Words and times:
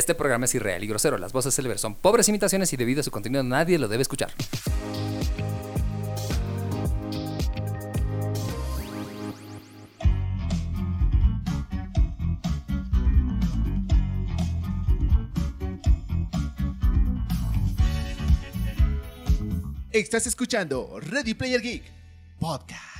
Este 0.00 0.14
programa 0.14 0.46
es 0.46 0.54
irreal 0.54 0.82
y 0.82 0.86
grosero. 0.86 1.18
Las 1.18 1.34
voces 1.34 1.54
célebres 1.54 1.82
son 1.82 1.94
pobres 1.94 2.26
imitaciones 2.26 2.72
y 2.72 2.78
debido 2.78 3.02
a 3.02 3.02
su 3.02 3.10
contenido 3.10 3.42
nadie 3.42 3.78
lo 3.78 3.86
debe 3.86 4.00
escuchar. 4.00 4.32
Estás 19.92 20.26
escuchando 20.26 20.98
Ready 20.98 21.34
Player 21.34 21.60
Geek 21.60 21.82
Podcast. 22.38 22.99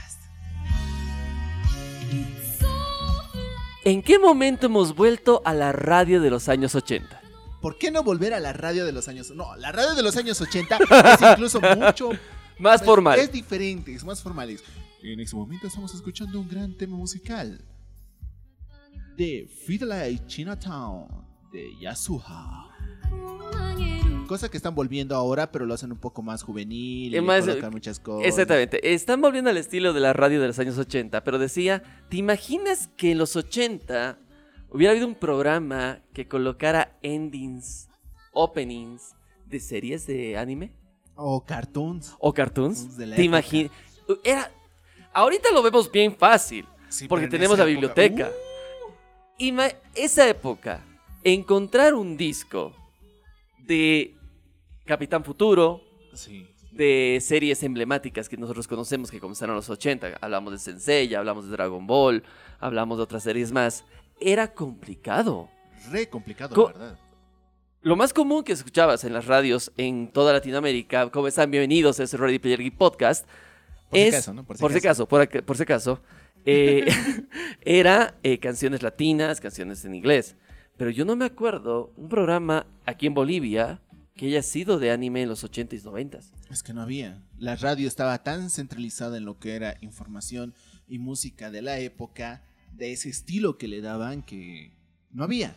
¿En 3.84 4.02
qué 4.02 4.18
momento 4.18 4.66
hemos 4.66 4.94
vuelto 4.94 5.40
a 5.44 5.54
la 5.54 5.72
radio 5.72 6.20
de 6.20 6.30
los 6.30 6.48
años 6.48 6.74
80? 6.74 7.20
¿Por 7.62 7.78
qué 7.78 7.90
no 7.90 8.02
volver 8.02 8.34
a 8.34 8.40
la 8.40 8.52
radio 8.52 8.84
de 8.84 8.92
los 8.92 9.08
años... 9.08 9.30
No, 9.30 9.54
la 9.56 9.72
radio 9.72 9.94
de 9.94 10.02
los 10.02 10.16
años 10.16 10.40
80 10.40 10.76
es 11.14 11.22
incluso 11.32 11.60
mucho... 11.60 12.10
Más 12.58 12.80
es- 12.82 12.86
formal. 12.86 13.18
Es 13.18 13.32
diferente, 13.32 13.94
es 13.94 14.04
más 14.04 14.22
formal. 14.22 14.54
En 15.02 15.20
este 15.20 15.34
momento 15.34 15.66
estamos 15.66 15.94
escuchando 15.94 16.40
un 16.40 16.48
gran 16.48 16.76
tema 16.76 16.96
musical. 16.96 17.64
De 19.16 19.48
Fiddle 19.66 20.26
Chinatown, 20.26 21.08
de 21.52 21.70
Yasuha. 21.80 22.68
Cosa 24.30 24.48
que 24.48 24.56
están 24.56 24.76
volviendo 24.76 25.16
ahora, 25.16 25.50
pero 25.50 25.66
lo 25.66 25.74
hacen 25.74 25.90
un 25.90 25.98
poco 25.98 26.22
más 26.22 26.44
juvenil. 26.44 27.12
Y 27.12 27.20
más, 27.20 27.44
colocan 27.44 27.72
muchas 27.72 27.98
cosas. 27.98 28.28
Exactamente. 28.28 28.94
Están 28.94 29.20
volviendo 29.20 29.50
al 29.50 29.56
estilo 29.56 29.92
de 29.92 29.98
la 29.98 30.12
radio 30.12 30.40
de 30.40 30.46
los 30.46 30.58
años 30.60 30.78
80, 30.78 31.24
pero 31.24 31.40
decía, 31.40 31.82
¿te 32.08 32.16
imaginas 32.18 32.88
que 32.96 33.10
en 33.10 33.18
los 33.18 33.34
80 33.34 34.18
hubiera 34.70 34.92
habido 34.92 35.08
un 35.08 35.16
programa 35.16 35.98
que 36.14 36.28
colocara 36.28 36.96
endings, 37.02 37.88
openings 38.32 39.16
de 39.46 39.58
series 39.58 40.06
de 40.06 40.38
anime 40.38 40.72
O 41.16 41.44
cartoons. 41.44 42.14
o 42.20 42.32
cartoons? 42.32 42.96
¿Te 42.96 43.24
imaginas? 43.24 43.72
Era 44.22 44.48
ahorita 45.12 45.50
lo 45.50 45.60
vemos 45.60 45.90
bien 45.90 46.14
fácil, 46.14 46.66
Sí, 46.88 47.08
porque 47.08 47.26
tenemos 47.26 47.58
la 47.58 47.64
época- 47.64 47.72
biblioteca. 47.72 48.30
Ima- 49.40 49.74
esa 49.96 50.28
época, 50.28 50.84
encontrar 51.24 51.94
un 51.94 52.16
disco 52.16 52.72
de 53.66 54.14
Capitán 54.84 55.24
Futuro, 55.24 55.82
sí. 56.14 56.46
de 56.72 57.18
series 57.20 57.62
emblemáticas 57.62 58.28
que 58.28 58.36
nosotros 58.36 58.66
conocemos 58.66 59.10
que 59.10 59.20
comenzaron 59.20 59.54
en 59.54 59.56
los 59.56 59.70
80. 59.70 60.18
Hablamos 60.20 60.52
de 60.52 60.58
Sensei, 60.58 61.14
hablamos 61.14 61.44
de 61.46 61.52
Dragon 61.52 61.86
Ball, 61.86 62.22
hablamos 62.58 62.98
de 62.98 63.04
otras 63.04 63.22
series 63.22 63.52
más. 63.52 63.84
Era 64.20 64.52
complicado. 64.52 65.48
Re 65.90 66.08
complicado, 66.08 66.54
Co- 66.54 66.68
la 66.72 66.78
verdad. 66.78 66.98
Lo 67.82 67.96
más 67.96 68.12
común 68.12 68.44
que 68.44 68.52
escuchabas 68.52 69.04
en 69.04 69.14
las 69.14 69.26
radios 69.26 69.72
en 69.78 70.08
toda 70.12 70.34
Latinoamérica, 70.34 71.10
¿cómo 71.10 71.28
están? 71.28 71.50
Bienvenidos 71.50 71.98
a 71.98 72.02
este 72.02 72.18
Ready 72.18 72.38
Player 72.38 72.60
Geek 72.60 72.76
Podcast. 72.76 73.26
Por 73.88 73.98
si 73.98 74.04
es, 74.06 74.14
acaso, 74.14 74.34
¿no? 74.34 74.44
Por 74.44 74.56
si 74.56 74.60
por 74.60 74.72
si 74.72 75.04
por, 75.06 75.22
ac- 75.22 75.42
por 75.42 75.56
si 75.56 75.62
acaso, 75.62 76.00
eh, 76.44 76.84
era 77.62 78.14
eh, 78.22 78.38
canciones 78.38 78.82
latinas, 78.82 79.40
canciones 79.40 79.84
en 79.86 79.94
inglés. 79.94 80.36
Pero 80.76 80.90
yo 80.90 81.04
no 81.06 81.16
me 81.16 81.24
acuerdo 81.24 81.90
un 81.96 82.08
programa 82.10 82.66
aquí 82.86 83.06
en 83.06 83.14
Bolivia 83.14 83.80
que 84.20 84.26
haya 84.26 84.42
sido 84.42 84.78
de 84.78 84.90
anime 84.90 85.22
en 85.22 85.30
los 85.30 85.44
80s 85.44 85.80
y 85.80 85.82
90s. 85.82 86.26
Es 86.50 86.62
que 86.62 86.74
no 86.74 86.82
había. 86.82 87.22
La 87.38 87.56
radio 87.56 87.88
estaba 87.88 88.22
tan 88.22 88.50
centralizada 88.50 89.16
en 89.16 89.24
lo 89.24 89.38
que 89.38 89.54
era 89.54 89.78
información 89.80 90.52
y 90.86 90.98
música 90.98 91.50
de 91.50 91.62
la 91.62 91.78
época, 91.78 92.42
de 92.76 92.92
ese 92.92 93.08
estilo 93.08 93.56
que 93.56 93.66
le 93.66 93.80
daban, 93.80 94.20
que 94.20 94.74
no 95.10 95.24
había 95.24 95.56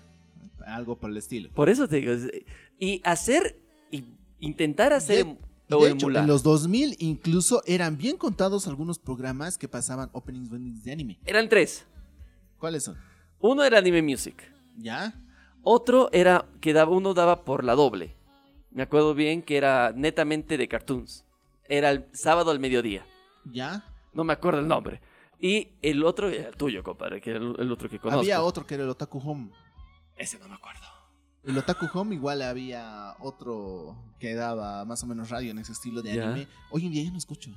algo 0.66 0.98
por 0.98 1.10
el 1.10 1.18
estilo. 1.18 1.50
Por 1.52 1.68
eso 1.68 1.90
te 1.90 1.98
digo. 1.98 2.14
Y 2.80 3.02
hacer, 3.04 3.60
y 3.92 4.06
intentar 4.40 4.94
hacer 4.94 5.26
o 5.70 5.84
de 5.84 5.92
hecho, 5.92 6.10
en 6.10 6.26
los 6.26 6.42
2000 6.44 6.96
incluso 7.00 7.64
eran 7.66 7.98
bien 7.98 8.16
contados 8.16 8.66
algunos 8.70 8.98
programas 8.98 9.58
que 9.58 9.68
pasaban 9.68 10.10
openings 10.14 10.54
endings 10.54 10.86
de 10.86 10.94
anime. 10.94 11.20
Eran 11.26 11.50
tres. 11.50 11.84
¿Cuáles 12.60 12.86
son? 12.86 12.96
Uno 13.42 13.66
era 13.66 13.80
Anime 13.80 14.02
Music. 14.02 14.42
¿Ya? 14.78 15.22
Otro 15.64 16.10
era 16.14 16.46
que 16.62 16.72
daba, 16.72 16.94
uno 16.94 17.14
daba 17.14 17.44
por 17.44 17.66
la 17.66 17.76
doble. 17.76 18.16
Me 18.74 18.84
acuerdo 18.84 19.14
bien 19.14 19.42
que 19.42 19.58
era 19.58 19.94
netamente 19.96 20.58
de 20.58 20.68
cartoons. 20.68 21.24
Era 21.70 21.92
el 21.92 22.06
sábado 22.14 22.52
al 22.52 22.60
mediodía. 22.60 23.06
¿Ya? 23.46 23.84
No 24.14 24.24
me 24.24 24.34
acuerdo 24.34 24.60
el 24.60 24.68
nombre. 24.68 25.00
Y 25.40 25.70
el 25.82 26.04
otro 26.04 26.30
era 26.30 26.50
el 26.50 26.56
tuyo, 26.56 26.84
compadre, 26.84 27.22
que 27.22 27.32
era 27.32 27.40
el, 27.40 27.72
otro 27.72 27.90
que 27.90 28.00
conozco. 28.00 28.22
Había 28.22 28.42
otro 28.42 28.66
que 28.66 28.76
era 28.76 28.84
el 28.84 28.90
Otaku 28.90 29.20
Home. 29.20 29.52
Ese 30.18 30.40
no 30.40 30.48
me 30.48 30.56
acuerdo. 30.56 30.82
El 31.44 31.58
Otaku 31.58 31.88
Home 31.94 32.16
igual 32.16 32.42
había 32.42 33.16
otro 33.20 33.96
que 34.20 34.34
daba 34.34 34.86
más 34.86 35.04
o 35.04 35.08
menos 35.08 35.30
radio 35.30 35.52
en 35.52 35.60
ese 35.60 35.74
estilo 35.74 36.02
de 36.02 36.16
Ya. 36.16 36.30
anime. 36.30 36.48
Hoy 36.72 36.86
en 36.86 36.92
día 36.94 37.04
ya 37.04 37.12
no 37.12 37.18
escucho. 37.18 37.52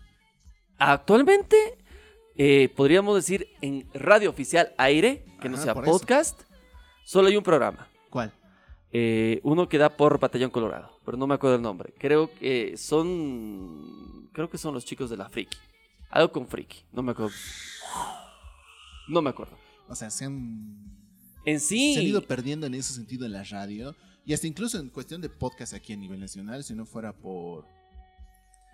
Actualmente, 0.78 1.56
eh, 2.36 2.68
podríamos 2.76 3.14
decir 3.14 3.48
en 3.62 3.88
radio 3.94 4.28
oficial 4.30 4.74
aire, 4.76 5.24
que 5.40 5.48
no 5.48 5.54
Ajá, 5.54 5.64
sea 5.64 5.72
eso. 5.72 5.82
podcast, 5.82 6.42
solo 7.04 7.28
hay 7.28 7.36
un 7.36 7.44
programa. 7.44 7.88
¿Cuál? 8.10 8.32
Eh, 8.92 9.40
uno 9.44 9.68
que 9.68 9.78
da 9.78 9.96
por 9.96 10.18
Batallón 10.18 10.50
Colorado, 10.50 10.95
pero 11.06 11.16
no 11.16 11.26
me 11.26 11.34
acuerdo 11.34 11.56
el 11.56 11.62
nombre. 11.62 11.94
Creo 11.98 12.30
que 12.34 12.76
son. 12.76 14.28
Creo 14.34 14.50
que 14.50 14.58
son 14.58 14.74
los 14.74 14.84
chicos 14.84 15.08
de 15.08 15.16
la 15.16 15.30
Friki. 15.30 15.56
Algo 16.10 16.30
con 16.32 16.46
Friki, 16.46 16.84
no 16.92 17.02
me 17.02 17.12
acuerdo. 17.12 17.32
No 19.08 19.22
me 19.22 19.30
acuerdo. 19.30 19.56
O 19.88 19.94
sea, 19.94 20.10
se 20.10 20.24
han 20.26 20.76
En 21.44 21.60
sí. 21.60 21.94
se 21.94 22.00
han 22.00 22.06
ido 22.06 22.22
perdiendo 22.22 22.66
en 22.66 22.74
ese 22.74 22.92
sentido 22.92 23.24
en 23.24 23.32
la 23.32 23.44
radio 23.44 23.94
y 24.24 24.34
hasta 24.34 24.46
incluso 24.48 24.78
en 24.78 24.88
cuestión 24.90 25.20
de 25.20 25.28
podcast 25.28 25.72
aquí 25.74 25.92
a 25.92 25.96
nivel 25.96 26.18
nacional, 26.20 26.64
si 26.64 26.74
no 26.74 26.84
fuera 26.84 27.12
por 27.12 27.64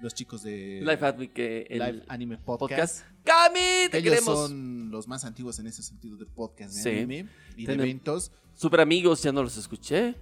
los 0.00 0.14
chicos 0.14 0.42
de 0.42 0.80
Live 0.80 0.98
Anime, 1.06 1.30
que 1.30 1.66
el 1.68 1.78
Live 1.78 2.02
Anime 2.08 2.38
Podcast, 2.38 3.02
podcast. 3.04 3.06
¡Cami! 3.24 3.88
Te 3.90 3.98
ellos 3.98 4.14
queremos. 4.14 4.48
son 4.48 4.90
los 4.90 5.06
más 5.06 5.24
antiguos 5.24 5.58
en 5.58 5.66
ese 5.66 5.82
sentido 5.82 6.16
de 6.16 6.24
podcast 6.26 6.74
de 6.74 6.82
Sí. 6.82 6.88
anime 6.88 7.28
y 7.56 7.66
de 7.66 7.74
eventos. 7.74 8.32
Super 8.54 8.80
amigos, 8.80 9.22
ya 9.22 9.30
no 9.32 9.42
los 9.42 9.56
escuché. 9.58 10.14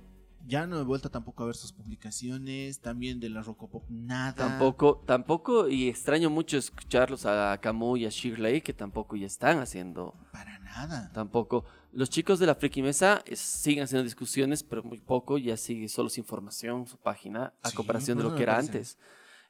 Ya 0.47 0.67
no 0.67 0.81
he 0.81 0.85
vuelto 0.85 1.11
tampoco 1.11 1.43
a 1.43 1.47
ver 1.47 1.55
sus 1.57 1.73
publicaciones, 1.73 2.81
también 2.81 3.21
de 3.21 3.29
la 3.31 3.43
Rocopop 3.43 3.85
nada. 3.89 4.35
Tampoco, 4.35 5.03
tampoco, 5.07 5.69
y 5.69 5.89
extraño 5.89 6.31
mucho 6.31 6.57
escucharlos 6.59 7.27
a 7.27 7.59
Camu 7.61 7.97
y 7.97 8.07
a 8.07 8.09
Shirley, 8.09 8.61
que 8.61 8.73
tampoco 8.73 9.17
ya 9.17 9.27
están 9.27 9.59
haciendo. 9.59 10.15
Para 10.33 10.59
nada. 10.59 11.11
Tampoco. 11.13 11.65
Los 11.93 12.09
chicos 12.11 12.39
de 12.39 12.47
la 12.47 12.55
Friki 12.55 12.83
Mesa 12.83 13.23
eh, 13.27 13.37
siguen 13.37 13.85
haciendo 13.85 14.05
discusiones, 14.05 14.63
pero 14.63 14.83
muy 14.83 14.99
poco. 15.01 15.39
Ya 15.39 15.57
sigue 15.57 15.89
solo 15.89 16.09
su 16.09 16.21
información, 16.21 16.87
su 16.87 16.97
página, 16.97 17.53
a 17.63 17.71
Sí, 17.71 17.77
comparación 17.77 18.17
de 18.19 18.25
bueno, 18.25 18.35
lo 18.35 18.37
que 18.37 18.43
era 18.45 18.55
parece. 18.55 18.73
antes. 18.73 18.99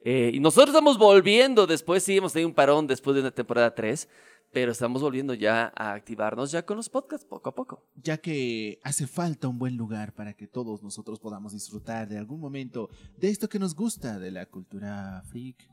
Eh, 0.02 0.30
y 0.32 0.40
nosotros 0.40 0.70
estamos 0.70 0.96
volviendo 0.96 1.66
después, 1.66 2.02
sí, 2.02 2.16
hemos 2.16 2.32
tenido 2.32 2.48
un 2.48 2.54
parón 2.54 2.86
después 2.86 3.14
de 3.14 3.20
una 3.20 3.30
temporada 3.30 3.74
3, 3.74 4.08
pero 4.52 4.72
estamos 4.72 5.02
volviendo 5.02 5.34
ya 5.34 5.72
a 5.76 5.92
activarnos 5.92 6.50
ya 6.50 6.64
con 6.64 6.76
los 6.76 6.88
podcasts 6.88 7.26
poco 7.26 7.50
a 7.50 7.54
poco. 7.54 7.84
Ya 7.94 8.18
que 8.18 8.80
hace 8.82 9.06
falta 9.06 9.48
un 9.48 9.58
buen 9.58 9.76
lugar 9.76 10.14
para 10.14 10.34
que 10.34 10.46
todos 10.46 10.82
nosotros 10.82 11.20
podamos 11.20 11.52
disfrutar 11.52 12.08
de 12.08 12.18
algún 12.18 12.40
momento 12.40 12.90
de 13.18 13.28
esto 13.28 13.48
que 13.48 13.58
nos 13.58 13.74
gusta 13.74 14.18
de 14.18 14.30
la 14.30 14.46
cultura 14.46 15.22
freak 15.26 15.68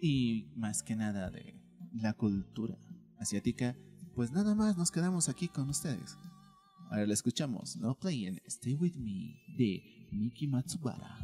y 0.00 0.48
más 0.56 0.82
que 0.82 0.96
nada 0.96 1.30
de 1.30 1.60
la 1.92 2.14
cultura 2.14 2.76
asiática, 3.18 3.76
pues 4.14 4.32
nada 4.32 4.54
más 4.54 4.76
nos 4.76 4.90
quedamos 4.90 5.28
aquí 5.28 5.48
con 5.48 5.68
ustedes. 5.68 6.16
Ahora 6.90 7.06
la 7.06 7.14
escuchamos, 7.14 7.76
No 7.76 7.94
Play 7.98 8.26
and 8.26 8.40
Stay 8.46 8.74
With 8.74 8.94
Me 8.96 9.42
de 9.56 10.08
Miki 10.12 10.46
Matsubara. 10.46 11.16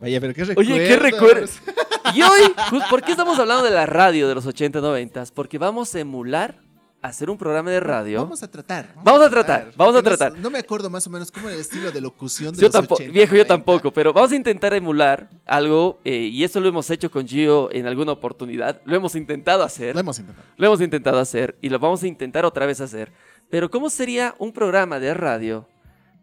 Vaya, 0.00 0.20
pero 0.20 0.32
qué 0.34 0.44
recuerdos. 0.44 0.74
Oye, 0.76 0.88
¿qué 0.88 0.96
recuerdos? 0.96 1.50
Y 2.14 2.22
hoy, 2.22 2.40
ju- 2.70 2.88
¿por 2.88 3.02
qué 3.02 3.10
estamos 3.10 3.38
hablando 3.38 3.62
de 3.64 3.70
la 3.70 3.84
radio 3.84 4.28
de 4.28 4.34
los 4.34 4.46
80 4.46 4.80
90 4.80 5.24
Porque 5.34 5.58
vamos 5.58 5.94
a 5.94 6.00
emular 6.00 6.58
hacer 7.02 7.28
un 7.28 7.36
programa 7.36 7.70
de 7.70 7.80
radio. 7.80 8.22
Vamos 8.22 8.42
a 8.42 8.50
tratar. 8.50 8.94
Vamos 9.04 9.20
a 9.20 9.28
tratar, 9.28 9.72
vamos 9.76 9.94
a 9.94 9.98
no- 9.98 10.02
tratar. 10.02 10.38
No, 10.38 10.48
me 10.48 10.58
acuerdo 10.58 10.88
más 10.88 11.06
o 11.06 11.10
menos 11.10 11.30
cómo 11.30 11.48
era 11.48 11.54
el 11.56 11.60
estilo 11.60 11.92
de 11.92 12.00
locución 12.00 12.54
de 12.54 12.60
Yo 12.62 12.68
los 12.68 12.72
tampoco, 12.72 12.94
80, 13.02 13.12
viejo, 13.12 13.32
yo 13.32 13.42
90. 13.44 13.54
tampoco, 13.54 13.92
pero 13.92 14.12
vamos 14.14 14.32
a 14.32 14.36
intentar 14.36 14.72
emular 14.72 15.28
algo, 15.44 16.00
eh, 16.04 16.16
y 16.32 16.42
eso 16.44 16.60
lo 16.60 16.68
hemos 16.68 16.88
hecho 16.90 17.10
con 17.10 17.28
Gio 17.28 17.70
en 17.72 17.86
alguna 17.86 18.12
oportunidad, 18.12 18.80
lo 18.86 18.96
hemos 18.96 19.14
intentado 19.14 19.62
hacer, 19.62 19.94
Lo 19.94 20.00
hemos 20.00 20.18
intentado. 20.18 20.48
lo 20.56 20.66
hemos 20.66 20.80
intentado 20.80 21.18
hacer, 21.20 21.56
y 21.60 21.68
lo 21.68 21.78
vamos 21.78 22.02
a 22.02 22.06
intentar 22.08 22.44
otra 22.46 22.64
vez 22.66 22.80
hacer, 22.80 23.12
pero 23.50 23.70
¿cómo 23.70 23.90
sería 23.90 24.34
un 24.38 24.52
programa 24.52 24.98
de 24.98 25.12
radio 25.14 25.68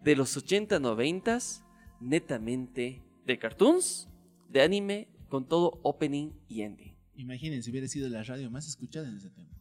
de 0.02 0.16
los 0.18 0.36
80, 0.36 0.80
90 0.80 1.38
netamente 2.02 3.02
de 3.26 3.38
cartoons, 3.40 4.08
de 4.50 4.62
anime, 4.62 5.08
con 5.30 5.48
todo 5.48 5.80
opening 5.84 6.32
y 6.48 6.62
ending? 6.62 6.96
Imagínense, 7.16 7.70
hubiera 7.72 7.88
sido 7.88 8.10
la 8.10 8.24
radio 8.24 8.50
más 8.52 8.68
escuchada 8.68 9.08
en 9.10 9.18
ese 9.18 9.30
tiempo. 9.30 9.56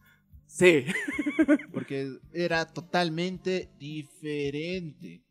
Sí. 0.47 0.85
Porque 1.73 2.19
era 2.33 2.67
totalmente 2.67 3.71
diferente. 3.79 5.23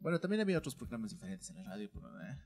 Bueno, 0.00 0.18
también 0.20 0.40
había 0.42 0.58
otros 0.58 0.74
programas 0.74 1.10
diferentes 1.12 1.48
en 1.50 1.56
la 1.56 1.64
radio, 1.64 1.88
pero... 1.92 2.08
eh, 2.22 2.36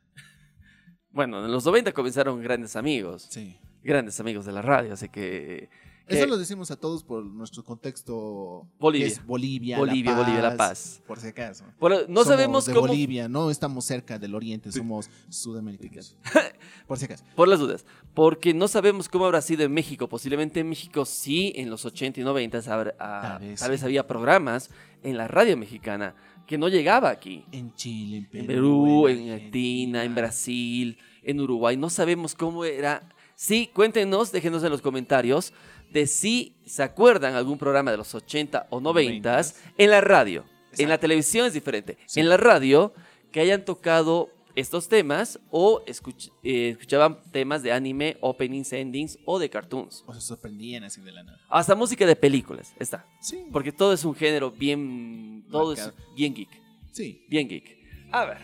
Bueno, 1.10 1.44
en 1.44 1.50
los 1.50 1.64
90 1.64 1.92
comenzaron 1.92 2.40
grandes 2.42 2.76
amigos. 2.76 3.26
Sí. 3.30 3.56
grandes 3.82 4.20
amigos 4.20 4.44
de 4.44 4.52
la 4.52 4.62
radio, 4.62 4.92
así 4.92 5.08
que 5.08 5.70
Eso 6.08 6.24
que- 6.24 6.30
lo 6.30 6.38
decimos 6.38 6.70
a 6.70 6.76
todos 6.76 7.02
por 7.04 7.24
nuestro 7.24 7.62
contexto. 7.64 8.66
que 8.66 8.76
Bolivia. 8.80 9.06
es 9.06 9.26
Bolivia, 9.26 9.78
Bolivia, 9.78 10.12
La 10.12 10.16
Paz, 10.16 10.26
Bolivia, 10.26 10.42
La 10.50 10.56
Paz. 10.56 11.02
Por 11.06 11.20
si 11.20 11.26
acaso. 11.28 11.64
Bueno, 11.78 11.96
no 12.08 12.22
Somos 12.22 12.26
sabemos 12.26 12.66
de 12.66 12.74
cómo. 12.74 12.86
Bolivia, 12.88 13.28
no 13.28 13.50
estamos 13.50 13.84
cerca 13.84 14.18
del 14.18 14.34
oriente, 14.34 14.72
somos 14.72 15.10
sudamericanos. 15.28 16.16
por 16.86 16.98
si 16.98 17.04
acaso. 17.06 17.24
Por 17.34 17.48
las 17.48 17.58
dudas. 17.60 17.84
Porque 18.14 18.54
no 18.54 18.68
sabemos 18.68 19.08
cómo 19.08 19.26
habrá 19.26 19.40
sido 19.42 19.64
en 19.64 19.72
México. 19.72 20.08
Posiblemente 20.08 20.60
en 20.60 20.68
México 20.68 21.04
sí, 21.04 21.52
en 21.56 21.70
los 21.70 21.84
80 21.84 22.20
y 22.20 22.24
90 22.24 22.58
habrá- 22.72 22.94
ah, 22.98 23.38
Tal 23.38 23.48
vez 23.48 23.60
tal 23.60 23.70
vez 23.70 23.80
sí. 23.80 23.86
había 23.86 24.06
programas 24.06 24.70
en 25.02 25.16
la 25.16 25.28
radio 25.28 25.56
mexicana 25.56 26.14
que 26.46 26.56
no 26.58 26.68
llegaba 26.68 27.10
aquí. 27.10 27.44
En 27.52 27.74
Chile, 27.74 28.16
en 28.18 28.26
Perú, 28.26 28.40
En 28.40 28.46
Perú, 28.46 29.08
en. 29.08 29.30
Argentina, 29.32 30.04
en 30.04 30.14
Brasil, 30.14 30.98
en 31.22 31.40
Uruguay. 31.40 31.76
No 31.76 31.90
sabemos 31.90 32.34
cómo 32.34 32.64
era. 32.64 33.06
Sí, 33.34 33.70
cuéntenos, 33.72 34.32
déjenos 34.32 34.64
en 34.64 34.70
los 34.70 34.80
comentarios 34.82 35.52
de 35.90 36.06
si 36.06 36.56
se 36.66 36.82
acuerdan 36.82 37.34
algún 37.34 37.58
programa 37.58 37.90
de 37.90 37.96
los 37.96 38.14
80 38.14 38.66
o 38.70 38.80
90 38.80 39.42
en 39.78 39.90
la 39.90 40.00
radio. 40.00 40.44
En 40.72 40.88
la 40.88 40.94
Exacto. 40.94 41.00
televisión 41.00 41.46
es 41.46 41.52
diferente. 41.54 41.96
Sí. 42.06 42.20
En 42.20 42.28
la 42.28 42.36
radio 42.36 42.92
que 43.32 43.40
hayan 43.40 43.64
tocado 43.64 44.30
estos 44.54 44.88
temas 44.88 45.38
o 45.50 45.82
escuch- 45.86 46.32
eh, 46.42 46.70
escuchaban 46.70 47.22
temas 47.30 47.62
de 47.62 47.72
anime, 47.72 48.16
openings, 48.20 48.72
endings 48.72 49.18
o 49.24 49.38
de 49.38 49.48
cartoons. 49.48 50.02
O 50.06 50.12
se 50.14 50.20
sorprendían 50.20 50.82
así 50.84 51.00
de 51.00 51.12
la 51.12 51.22
nada. 51.22 51.38
Hasta 51.48 51.74
música 51.74 52.04
de 52.06 52.16
películas, 52.16 52.74
está. 52.78 53.06
Sí. 53.20 53.46
Porque 53.52 53.70
todo 53.72 53.92
es 53.92 54.04
un 54.04 54.14
género 54.14 54.50
bien... 54.50 55.46
Todo 55.50 55.72
es 55.74 55.90
bien 56.16 56.34
geek. 56.34 56.48
Sí. 56.92 57.24
Bien 57.28 57.48
geek. 57.48 57.78
A 58.10 58.24
ver, 58.24 58.38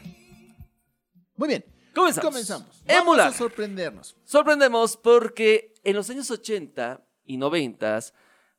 Muy 1.37 1.49
bien. 1.49 1.65
comenzamos. 1.95 2.31
Comenzamos. 2.31 2.83
Emular. 2.87 3.27
Vamos 3.27 3.35
a 3.35 3.39
sorprendernos. 3.39 4.17
Sorprendemos 4.25 4.97
porque 4.97 5.75
en 5.83 5.97
los 5.97 6.09
años 6.11 6.31
80 6.31 7.03
y 7.25 7.37
90, 7.37 8.01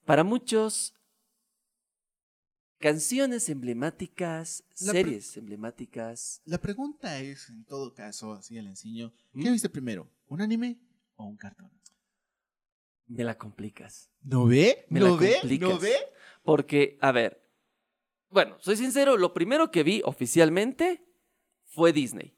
para 0.06 0.24
muchos, 0.24 0.94
canciones 2.80 3.50
emblemáticas, 3.50 4.64
La 4.82 4.92
series 4.92 5.38
emblemáticas. 5.38 6.42
La 6.46 6.60
pregunta 6.60 7.20
es, 7.20 7.50
en 7.50 7.64
todo 7.66 7.94
caso, 7.94 8.34
así 8.34 8.58
al 8.58 8.68
enseño, 8.68 9.14
¿Mm? 9.34 9.42
¿qué 9.44 9.52
viste 9.52 9.70
primero? 9.70 10.10
¿Un 10.28 10.42
anime 10.42 10.80
o 11.16 11.26
un 11.26 11.38
cartón? 11.38 11.72
Me 13.08 13.24
la 13.24 13.38
complicas. 13.38 14.10
¿No 14.24 14.46
ve? 14.46 14.86
Me 14.90 15.00
¿No 15.00 15.10
la 15.10 15.16
ve? 15.18 15.38
complicas. 15.40 15.70
¿No 15.70 15.80
ve? 15.80 15.96
Porque, 16.44 16.98
a 17.02 17.12
ver, 17.12 17.42
bueno, 18.30 18.58
soy 18.60 18.78
sincero, 18.78 19.18
lo 19.18 19.34
primero 19.34 19.72
que 19.72 19.84
vi 19.84 20.02
oficialmente 20.04 21.06
fue 21.66 21.94
Disney, 21.94 22.36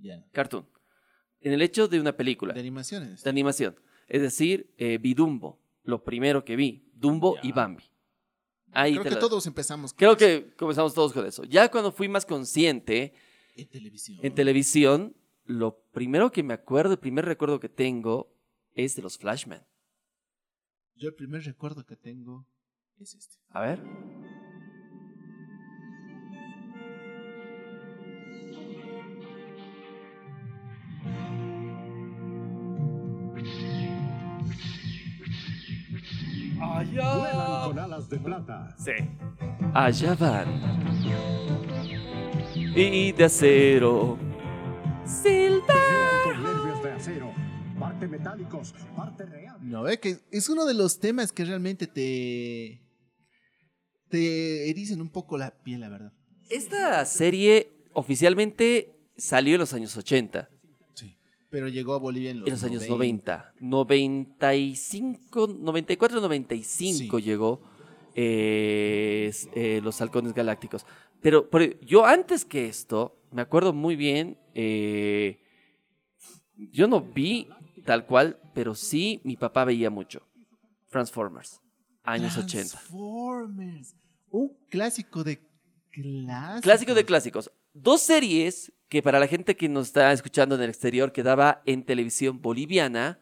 Ya. 0.00 0.24
Cartoon, 0.32 0.68
en 1.40 1.52
el 1.52 1.62
hecho 1.62 1.88
de 1.88 2.00
una 2.00 2.16
película 2.16 2.54
De 2.54 2.60
animaciones. 2.60 3.22
de 3.22 3.30
animación. 3.30 3.78
Es 4.08 4.22
decir, 4.22 4.72
eh, 4.78 4.98
vi 4.98 5.14
Dumbo, 5.14 5.60
lo 5.84 6.02
primero 6.02 6.44
que 6.44 6.56
vi, 6.56 6.90
Dumbo 6.94 7.36
Ya. 7.36 7.40
y 7.44 7.52
Bambi. 7.52 7.84
Ahí 8.72 8.92
Creo 8.92 9.02
te 9.04 9.08
que 9.10 9.14
la- 9.14 9.20
todos 9.20 9.46
empezamos 9.46 9.92
con 9.92 9.98
Creo 9.98 10.10
eso. 10.12 10.18
que 10.18 10.54
comenzamos 10.56 10.92
todos 10.94 11.12
con 11.12 11.24
eso. 11.26 11.44
Ya 11.44 11.70
cuando 11.70 11.92
fui 11.92 12.08
más 12.08 12.26
consciente 12.26 13.12
En 13.54 13.68
televisión. 13.68 14.18
en 14.22 14.34
televisión, 14.34 15.16
lo 15.44 15.78
primero 15.92 16.30
que 16.32 16.42
me 16.42 16.54
acuerdo, 16.54 16.92
el 16.92 16.98
primer 16.98 17.24
recuerdo 17.24 17.60
que 17.60 17.68
tengo 17.68 18.34
es 18.74 18.94
de 18.96 19.02
los 19.02 19.16
Flashman. 19.18 19.66
Yo 20.96 21.08
el 21.08 21.14
primer 21.14 21.42
recuerdo 21.44 21.84
que 21.86 21.96
tengo 21.96 22.46
es 22.98 23.14
este. 23.14 23.36
A 23.50 23.60
ver. 23.62 23.80
Vuelan 36.84 37.64
con 37.64 37.78
alas 37.78 38.08
de 38.08 38.18
plata. 38.18 38.76
Sí. 38.78 38.92
Allá 39.74 40.14
van. 40.14 40.48
Y 42.54 43.12
de 43.12 43.24
acero. 43.24 44.16
Silva. 45.04 45.74
Con 46.24 46.42
nervios 46.42 46.82
de 46.82 46.92
acero. 46.92 47.32
Parte 47.78 48.06
metálicos, 48.06 48.74
parte 48.96 49.26
real. 49.26 49.56
No, 49.60 49.82
ve 49.82 49.98
que 49.98 50.18
es 50.30 50.48
uno 50.48 50.64
de 50.66 50.74
los 50.74 51.00
temas 51.00 51.32
que 51.32 51.44
realmente 51.44 51.88
te. 51.88 52.80
te 54.08 54.70
erizan 54.70 55.00
un 55.00 55.10
poco 55.10 55.36
la 55.36 55.50
piel, 55.50 55.80
la 55.80 55.88
verdad. 55.88 56.12
Esta 56.48 57.04
serie 57.04 57.72
oficialmente 57.92 58.94
salió 59.16 59.54
en 59.54 59.60
los 59.60 59.74
años 59.74 59.96
80. 59.96 60.48
Pero 61.50 61.68
llegó 61.68 61.94
a 61.94 61.98
Bolivia 61.98 62.30
en 62.30 62.40
los, 62.40 62.48
en 62.48 62.54
los 62.54 62.64
años 62.64 62.88
90. 62.88 63.54
95, 63.60 65.46
94, 65.58 66.20
95 66.20 67.18
Sí. 67.18 67.24
llegó 67.24 67.62
eh, 68.14 69.32
eh, 69.54 69.80
los 69.82 70.00
halcones 70.00 70.34
galácticos. 70.34 70.84
Pero, 71.20 71.48
pero 71.48 71.78
yo 71.80 72.04
antes 72.04 72.44
que 72.44 72.66
esto, 72.66 73.16
me 73.32 73.42
acuerdo 73.42 73.72
muy 73.72 73.96
bien, 73.96 74.38
eh, 74.54 75.40
yo 76.56 76.86
no 76.86 77.00
vi 77.00 77.48
tal 77.84 78.06
cual, 78.06 78.38
pero 78.54 78.74
sí 78.74 79.20
mi 79.24 79.36
papá 79.36 79.64
veía 79.64 79.90
mucho. 79.90 80.26
Transformers, 80.90 81.60
años 82.02 82.36
80. 82.36 82.70
Transformers. 82.78 83.94
Un 84.30 84.56
clásico 84.68 85.24
de 85.24 85.40
clásicos. 85.90 86.62
Clásico 86.62 86.94
de 86.94 87.04
clásicos. 87.04 87.50
Dos 87.72 88.00
series 88.02 88.72
que 88.88 89.02
para 89.02 89.20
la 89.20 89.26
gente 89.26 89.56
que 89.56 89.68
nos 89.68 89.88
está 89.88 90.12
escuchando 90.12 90.54
en 90.54 90.62
el 90.62 90.70
exterior 90.70 91.12
quedaba 91.12 91.62
en 91.66 91.84
televisión 91.84 92.40
boliviana, 92.40 93.20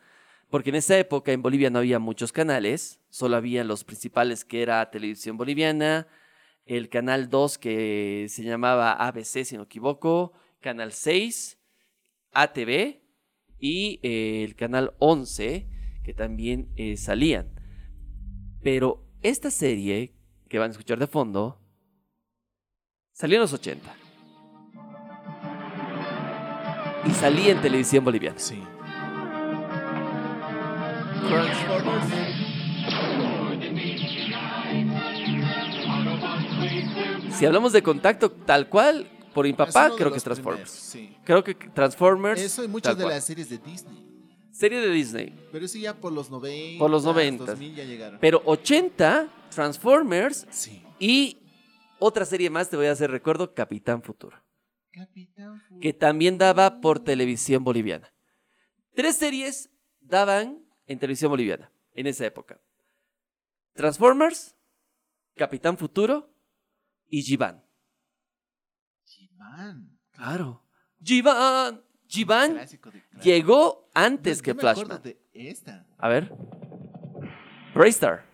porque 0.49 0.71
en 0.71 0.77
esa 0.77 0.99
época 0.99 1.33
en 1.33 1.43
Bolivia 1.43 1.71
no 1.71 1.81
había 1.81 1.99
muchos 1.99 2.33
canales, 2.33 3.01
solo 3.11 3.37
habían 3.37 3.67
los 3.67 3.85
principales 3.85 4.45
que 4.45 4.63
era 4.63 4.91
televisión 4.91 5.37
boliviana, 5.37 6.07
el 6.67 6.89
canal 6.89 7.29
2 7.29 7.59
que 7.59 8.27
se 8.29 8.43
llamaba 8.45 8.93
ABC 8.93 9.45
si 9.45 9.57
no 9.57 9.65
equivoco, 9.65 10.33
canal 10.61 10.93
6, 10.93 11.59
ATV 12.33 13.01
y 13.59 14.01
eh, 14.03 14.45
el 14.45 14.55
canal 14.55 14.95
11 14.99 15.67
que 16.05 16.15
también 16.15 16.71
eh, 16.77 16.97
salían. 16.97 17.51
Pero 18.63 19.05
esta 19.23 19.51
serie 19.51 20.15
que 20.49 20.59
van 20.59 20.69
a 20.69 20.73
escuchar 20.73 20.99
de 20.99 21.07
fondo 21.07 21.61
Salió 23.17 23.37
en 23.37 23.41
los 23.41 23.55
80. 23.55 24.06
Y 27.09 27.15
salía 27.15 27.53
en 27.53 27.61
televisión 27.61 28.05
boliviana. 28.05 28.39
Sí. 28.39 28.63
Si 37.33 37.45
hablamos 37.45 37.73
de 37.73 37.83
contacto 37.83 38.31
tal 38.31 38.69
cual, 38.69 39.07
por 39.35 39.45
mi 39.47 39.53
papá, 39.53 39.91
creo 39.97 40.11
que 40.11 40.17
es 40.19 40.25
Transformers. 40.25 40.71
primeros, 40.93 41.13
sí. 41.13 41.17
Creo 41.25 41.45
que 41.45 41.55
Transformers. 41.55 42.41
Eso 42.41 42.65
y 42.65 42.69
muchas 42.69 42.97
de 42.97 43.05
cual. 43.05 43.15
las 43.15 43.25
series 43.25 43.51
de 43.51 43.59
Disney. 43.59 44.07
Serie 44.51 44.81
de 44.81 44.91
Disney. 44.91 45.49
Pero 45.53 45.69
sí, 45.69 45.83
ya 45.83 45.95
por 45.95 46.13
los 46.13 46.31
90. 46.31 46.79
Por 46.79 46.91
los 46.91 47.05
90. 47.05 47.45
2000 47.45 47.75
ya 47.75 47.85
llegaron. 47.85 48.19
Pero 48.21 48.41
80, 48.47 49.29
Transformers 49.51 50.47
Sí. 50.51 50.83
y 50.99 51.39
otra 51.99 52.25
serie 52.25 52.49
más, 52.49 52.71
te 52.71 52.77
voy 52.77 52.87
a 52.87 52.93
hacer 52.93 53.11
recuerdo, 53.11 53.53
Capitán 53.53 54.03
Futuro. 54.03 54.39
Que 55.81 55.93
también 55.93 56.39
daba 56.39 56.81
por 56.81 57.01
televisión 57.01 57.65
boliviana. 57.65 58.13
Tres 58.95 59.17
series 59.17 59.71
daban 60.01 60.65
en 60.87 60.99
televisión 60.99 61.31
boliviana 61.31 61.71
en 61.95 62.07
esa 62.07 62.25
época. 62.25 62.61
Transformers, 63.75 64.57
Capitán 65.35 65.77
Futuro 65.77 66.33
y 67.09 67.23
Givan. 67.23 67.63
He-Man. 69.07 69.99
Claro. 70.13 70.63
De 70.99 71.83
clásicos. 72.25 72.95
llegó 73.23 73.91
antes 73.95 74.41
que 74.41 74.55
Flashman. 74.55 75.03
de 75.03 75.21
esta. 75.33 75.87
A 75.99 76.09
ver. 76.09 76.33
Braystar. 77.75 78.25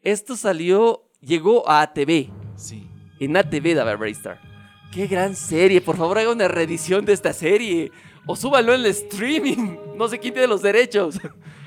Esto 0.00 0.36
salió, 0.36 1.10
llegó 1.20 1.68
a 1.68 1.82
ATV. 1.82 2.32
Sí. 2.56 2.88
En 3.20 3.36
ATV 3.36 3.74
daba 3.74 3.94
Braystar. 3.96 4.49
Qué 4.92 5.06
gran 5.06 5.36
serie. 5.36 5.80
Por 5.80 5.96
favor, 5.96 6.18
haga 6.18 6.32
una 6.32 6.48
reedición 6.48 7.04
de 7.04 7.12
esta 7.12 7.32
serie. 7.32 7.92
O 8.26 8.34
súbalo 8.36 8.74
en 8.74 8.80
el 8.80 8.86
streaming. 8.86 9.76
No 9.96 10.08
sé 10.08 10.18
quién 10.18 10.32
tiene 10.34 10.48
los 10.48 10.62
derechos. 10.62 11.18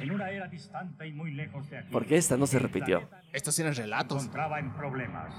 En 0.02 0.12
una 0.12 0.30
era 0.30 0.48
distante 0.48 1.08
y 1.08 1.14
muy 1.14 1.32
lejos 1.32 1.70
de 1.70 1.78
aquí. 1.78 1.88
Porque 1.92 2.18
esta 2.18 2.36
no 2.36 2.46
se 2.48 2.58
el 2.58 2.64
repitió. 2.64 3.08
Estos 3.32 3.58
eran 3.60 3.74
se 3.74 3.82
relatos. 3.84 4.22
encontraba 4.22 4.60
en 4.60 4.74
problemas. 4.74 5.34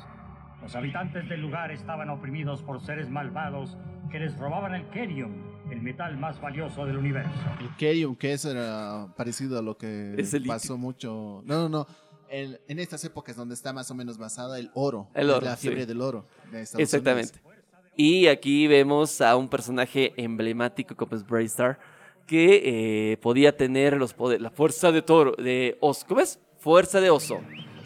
Los 0.62 0.74
habitantes 0.74 1.28
del 1.28 1.42
lugar 1.42 1.70
estaban 1.72 2.08
oprimidos 2.08 2.62
por 2.62 2.80
seres 2.80 3.10
malvados 3.10 3.76
que 4.10 4.18
les 4.18 4.34
robaban 4.38 4.74
el 4.74 4.88
Kerium, 4.88 5.32
el 5.70 5.82
metal 5.82 6.16
más 6.16 6.40
valioso 6.40 6.86
del 6.86 6.96
universo. 6.96 7.30
El 7.60 7.68
Kerium, 7.76 8.16
que 8.16 8.32
eso 8.32 8.50
era 8.50 9.08
parecido 9.16 9.58
a 9.58 9.62
lo 9.62 9.76
que 9.76 10.14
Es 10.16 10.32
el 10.32 10.44
pasó 10.46 10.78
mucho. 10.78 11.42
No, 11.44 11.68
no, 11.68 11.68
no. 11.68 11.86
El- 12.30 12.60
en 12.68 12.78
estas 12.78 13.04
épocas 13.04 13.36
donde 13.36 13.54
está 13.54 13.72
más 13.74 13.90
o 13.90 13.94
menos 13.94 14.16
basada 14.16 14.58
el 14.58 14.70
oro. 14.74 15.10
El 15.14 15.28
oro, 15.28 15.44
La 15.44 15.56
fiebre 15.56 15.82
sí. 15.82 15.86
del 15.86 16.00
oro. 16.00 16.26
de 16.50 16.62
Estados 16.62 16.82
Exactamente. 16.82 17.32
Unidos. 17.44 17.53
Y 17.96 18.26
aquí 18.26 18.66
vemos 18.66 19.20
a 19.20 19.36
un 19.36 19.48
personaje 19.48 20.12
emblemático 20.16 20.96
como 20.96 21.14
es 21.16 21.24
Braystar, 21.26 21.78
que 22.26 23.12
eh, 23.12 23.16
podía 23.18 23.56
tener 23.56 23.96
los 23.96 24.14
poderes, 24.14 24.42
la 24.42 24.50
fuerza 24.50 24.90
de 24.90 25.02
toro, 25.02 25.32
de 25.36 25.76
oso. 25.80 26.04
¿Cómo 26.08 26.20
es? 26.20 26.40
Fuerza 26.58 27.00
de 27.00 27.10
oso. 27.10 27.40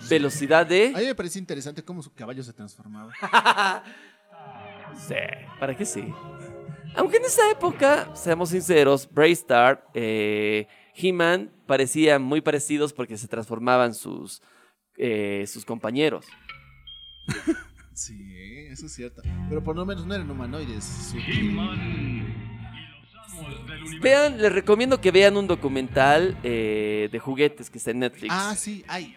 Velocidad 0.08 0.60
A 0.60 0.64
de. 0.64 0.92
mí 0.96 1.04
me 1.06 1.14
parece 1.14 1.38
interesante 1.38 1.82
cómo 1.82 2.02
su 2.02 2.12
caballo 2.14 2.42
se 2.42 2.52
transformaba. 2.52 3.12
Sí, 4.96 5.14
¿para 5.60 5.76
qué 5.76 5.84
sí? 5.84 6.02
Aunque 6.96 7.18
en 7.18 7.24
esa 7.24 7.48
época, 7.50 8.10
seamos 8.16 8.48
sinceros, 8.48 9.08
Braystar, 9.12 9.86
eh, 9.94 10.66
He-Man 10.94 11.52
parecían 11.66 12.22
muy 12.22 12.40
parecidos 12.40 12.92
porque 12.94 13.16
se 13.18 13.28
transformaban 13.28 13.94
sus, 13.94 14.42
eh, 14.96 15.44
sus 15.46 15.64
compañeros. 15.64 16.26
Sí, 17.92 18.14
eso 18.72 18.86
es 18.86 18.92
cierto. 18.94 19.22
Pero 19.48 19.62
por 19.62 19.76
lo 19.76 19.84
menos 19.84 20.06
no 20.06 20.14
eran 20.14 20.30
humanoides. 20.30 21.14
Vean, 24.00 24.40
les 24.40 24.52
recomiendo 24.52 25.00
que 25.00 25.10
vean 25.10 25.36
un 25.36 25.46
documental 25.46 26.36
eh, 26.42 27.08
de 27.10 27.18
juguetes 27.18 27.70
que 27.70 27.78
está 27.78 27.90
en 27.90 28.00
Netflix. 28.00 28.32
Ah, 28.36 28.54
sí, 28.56 28.84
ay. 28.88 29.16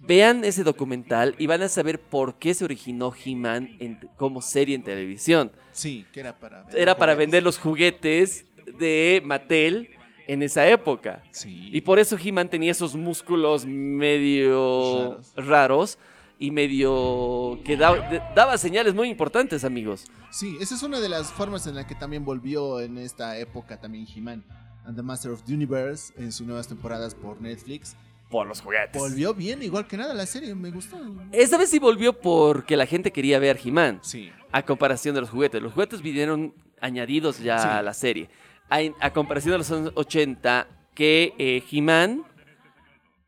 Vean 0.00 0.44
ese 0.44 0.64
documental 0.64 1.34
y 1.38 1.46
van 1.46 1.60
a 1.62 1.68
saber 1.68 2.00
por 2.00 2.38
qué 2.38 2.54
se 2.54 2.64
originó 2.64 3.12
He-Man 3.12 3.78
como 4.16 4.40
serie 4.40 4.74
en 4.74 4.82
televisión. 4.82 5.52
Sí, 5.72 6.06
que 6.12 6.20
era 6.20 6.38
para 6.38 6.64
Era 6.74 6.96
para 6.96 7.14
vender 7.14 7.42
los 7.42 7.58
juguetes 7.58 8.46
de 8.78 9.20
Mattel 9.24 9.90
en 10.26 10.42
esa 10.42 10.66
época. 10.68 11.22
Sí. 11.32 11.68
Y 11.72 11.82
por 11.82 11.98
eso 11.98 12.16
He-Man 12.22 12.48
tenía 12.48 12.70
esos 12.70 12.94
músculos 12.94 13.66
medio 13.66 15.20
Raros. 15.36 15.46
raros, 15.46 15.98
y 16.40 16.50
medio 16.50 17.60
que 17.64 17.76
da- 17.76 18.08
de- 18.10 18.20
daba 18.34 18.56
señales 18.58 18.94
muy 18.94 19.08
importantes, 19.10 19.62
amigos. 19.62 20.06
Sí, 20.32 20.56
esa 20.60 20.74
es 20.74 20.82
una 20.82 20.98
de 20.98 21.08
las 21.08 21.30
formas 21.30 21.66
en 21.66 21.74
la 21.76 21.86
que 21.86 21.94
también 21.94 22.24
volvió 22.24 22.80
en 22.80 22.98
esta 22.98 23.38
época 23.38 23.78
también 23.78 24.06
He-Man 24.12 24.42
and 24.86 24.96
the 24.96 25.02
Master 25.02 25.30
of 25.32 25.42
the 25.44 25.52
Universe 25.54 26.12
en 26.16 26.32
sus 26.32 26.46
nuevas 26.46 26.66
temporadas 26.66 27.14
por 27.14 27.40
Netflix. 27.40 27.94
Por 28.30 28.46
los 28.46 28.60
juguetes. 28.60 29.00
Volvió 29.00 29.34
bien, 29.34 29.62
igual 29.62 29.86
que 29.86 29.96
nada, 29.96 30.14
la 30.14 30.24
serie 30.24 30.54
me 30.54 30.70
gustó. 30.70 30.96
Esta 31.32 31.58
vez 31.58 31.68
sí 31.68 31.78
volvió 31.80 32.12
porque 32.18 32.76
la 32.76 32.86
gente 32.86 33.10
quería 33.12 33.38
ver 33.38 33.58
He-Man. 33.62 33.98
Sí. 34.02 34.30
A 34.52 34.62
comparación 34.64 35.14
de 35.16 35.20
los 35.20 35.30
juguetes. 35.30 35.60
Los 35.60 35.72
juguetes 35.74 36.00
vinieron 36.00 36.54
añadidos 36.80 37.38
ya 37.40 37.58
Sí. 37.58 37.68
a 37.68 37.82
la 37.82 37.92
serie. 37.92 38.30
A, 38.70 38.78
a 39.00 39.12
comparación 39.12 39.52
de 39.52 39.58
los 39.58 39.70
años 39.72 39.92
80, 39.96 40.68
que 40.94 41.34
eh, 41.38 41.62
He-Man 41.70 42.22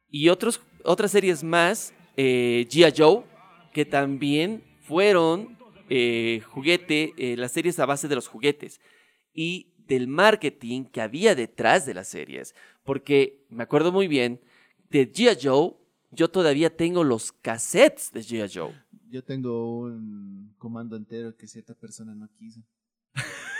y 0.09 0.29
otros, 0.29 0.61
otras 0.85 1.11
series 1.11 1.43
más, 1.43 1.93
eh, 2.17 2.67
G.I. 2.71 2.93
Joe, 2.97 3.25
que 3.73 3.85
también 3.85 4.63
fueron 4.81 5.57
eh, 5.89 6.41
juguete, 6.47 7.13
eh, 7.17 7.37
las 7.37 7.53
series 7.53 7.79
a 7.79 7.87
base 7.87 8.09
de 8.09 8.15
los 8.15 8.29
juguetes 8.29 8.81
y 9.35 9.73
del 9.87 10.09
marketing 10.09 10.85
que 10.85 11.01
había 11.01 11.35
detrás 11.35 11.87
de 11.87 11.95
las 11.95 12.09
series. 12.09 12.55
Porque 12.85 13.45
me 13.51 13.63
acuerdo 13.63 13.93
muy 13.93 14.09
bien, 14.09 14.41
de 14.91 15.11
G.I. 15.11 15.39
Joe, 15.43 15.75
yo 16.11 16.31
todavía 16.31 16.75
tengo 16.77 17.05
los 17.05 17.33
cassettes 17.33 18.13
de 18.13 18.21
G.I. 18.21 18.51
Joe. 18.53 18.73
Yo 19.09 19.23
tengo 19.23 19.81
un 19.81 20.55
comando 20.59 20.97
entero 20.97 21.37
que 21.37 21.47
cierta 21.47 21.75
persona 21.75 22.15
no 22.15 22.29
quiso. 22.39 22.61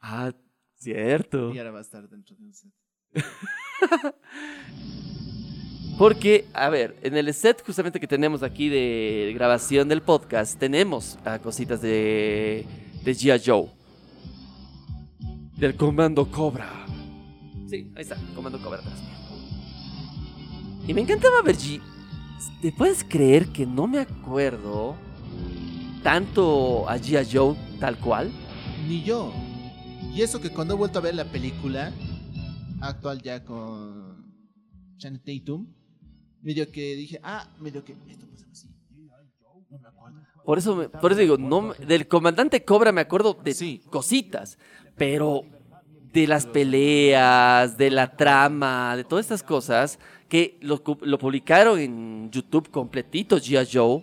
Ah, 0.00 0.32
cierto. 0.76 1.52
Y 1.52 1.58
ahora 1.58 1.72
va 1.72 1.78
a 1.80 1.82
estar 1.82 2.08
dentro 2.08 2.36
de 2.36 2.44
un 2.44 2.54
set. 2.54 2.72
Porque, 5.98 6.46
a 6.54 6.68
ver, 6.68 6.96
en 7.02 7.16
el 7.16 7.34
set 7.34 7.60
justamente 7.66 7.98
que 7.98 8.06
tenemos 8.06 8.44
aquí 8.44 8.68
de 8.68 9.32
grabación 9.34 9.88
del 9.88 10.00
podcast, 10.00 10.56
tenemos 10.56 11.18
ah, 11.24 11.40
cositas 11.40 11.82
de, 11.82 12.64
de 13.02 13.12
G.I. 13.12 13.42
Joe. 13.44 13.68
Del 15.56 15.74
Comando 15.74 16.30
Cobra. 16.30 16.86
Sí, 17.66 17.90
ahí 17.96 18.02
está, 18.02 18.16
Comando 18.36 18.62
Cobra 18.62 18.78
atrás. 18.78 19.02
Y 20.86 20.94
me 20.94 21.00
encantaba 21.00 21.42
ver 21.42 21.56
G. 21.56 21.80
¿Te 22.62 22.70
puedes 22.70 23.02
creer 23.02 23.48
que 23.48 23.66
no 23.66 23.88
me 23.88 23.98
acuerdo 23.98 24.94
tanto 26.04 26.88
a 26.88 26.96
G.I. 26.96 27.26
Joe 27.30 27.56
tal 27.80 27.98
cual? 27.98 28.30
Ni 28.86 29.02
yo. 29.02 29.32
Y 30.14 30.22
eso 30.22 30.40
que 30.40 30.50
cuando 30.50 30.74
he 30.74 30.76
vuelto 30.76 31.00
a 31.00 31.02
ver 31.02 31.16
la 31.16 31.24
película 31.24 31.92
actual 32.80 33.20
ya 33.20 33.44
con 33.44 34.32
Channing 34.98 35.22
Tatum, 35.22 35.77
medio 36.42 36.70
que 36.70 36.94
dije, 36.96 37.20
ah, 37.22 37.48
medio 37.60 37.84
que 37.84 37.92
esto 38.08 38.26
pasa 38.30 38.46
así. 38.50 38.68
No 39.70 39.78
me 39.78 39.88
acuerdo. 39.88 40.18
Por 40.44 40.58
eso, 40.58 40.76
me- 40.76 40.88
por 40.88 41.12
eso 41.12 41.20
digo, 41.20 41.36
no, 41.36 41.60
me- 41.62 41.74
del 41.74 42.08
comandante 42.08 42.64
Cobra 42.64 42.90
me 42.92 43.00
acuerdo 43.02 43.34
de 43.44 43.52
Sí. 43.54 43.82
cositas, 43.90 44.58
pero 44.96 45.42
de 46.12 46.26
las 46.26 46.46
peleas, 46.46 47.76
de 47.76 47.90
la 47.90 48.16
trama, 48.16 48.96
de 48.96 49.04
todas 49.04 49.26
estas 49.26 49.42
cosas, 49.42 49.98
que 50.28 50.58
lo, 50.62 50.82
lo 51.02 51.18
publicaron 51.18 51.78
en 51.78 52.30
YouTube 52.30 52.70
completito, 52.70 53.36
G.I. 53.38 53.68
Joe, 53.70 54.02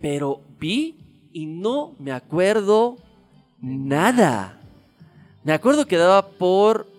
pero 0.00 0.42
vi 0.58 0.98
y 1.32 1.46
no 1.46 1.94
me 1.98 2.12
acuerdo 2.12 2.96
nada. 3.60 4.60
Me 5.44 5.52
acuerdo 5.52 5.86
que 5.86 5.96
daba 5.96 6.28
por 6.28 6.91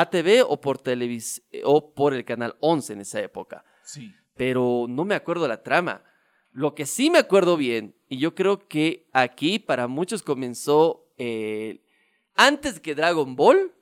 ATV 0.00 0.44
o 0.48 0.60
por 0.60 0.78
televis 0.78 1.42
o 1.64 1.92
por 1.94 2.14
el 2.14 2.24
canal 2.24 2.56
11 2.60 2.92
en 2.94 3.00
esa 3.00 3.20
época 3.20 3.64
Sí. 3.82 4.12
pero 4.36 4.86
no 4.88 5.04
me 5.04 5.14
acuerdo 5.14 5.46
la 5.48 5.62
trama. 5.62 6.02
Lo 6.52 6.74
que 6.74 6.84
sí 6.86 7.10
me 7.10 7.18
acuerdo 7.18 7.56
bien, 7.56 7.94
y 8.08 8.18
yo 8.18 8.34
creo 8.34 8.66
que 8.66 9.08
aquí 9.12 9.58
para 9.60 9.86
muchos 9.86 10.22
comenzó 10.22 11.06
eh, 11.16 11.84
antes 12.34 12.80
que 12.80 12.94
Dragon 12.94 13.36
Ball, 13.36 13.72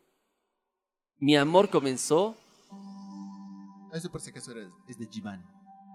mi 1.18 1.36
amor 1.36 1.70
comenzó. 1.70 2.36
Eso 3.92 4.10
por 4.10 4.20
si 4.20 4.30
acaso 4.30 4.52
era, 4.52 4.68
es 4.86 4.98
de 4.98 5.06
Jivan. 5.06 5.42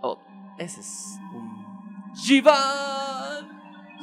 Oh, 0.01 0.20
ese 0.58 0.80
es 0.80 1.18
un. 1.34 2.13
¡Jivan! 2.15 3.50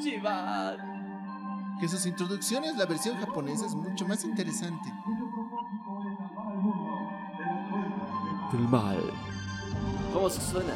¡Jivan! 0.03 1.79
Que 1.81 1.89
sus 1.89 2.07
introducciones, 2.07 2.77
la 2.77 2.87
versión 2.87 3.17
japonesa 3.17 3.67
es 3.67 3.75
mucho 3.75 4.07
más 4.07 4.23
interesante. 4.25 4.89
Del 8.52 8.69
mal. 8.69 8.99
¿Cómo 10.12 10.28
se 10.28 10.40
suena? 10.40 10.73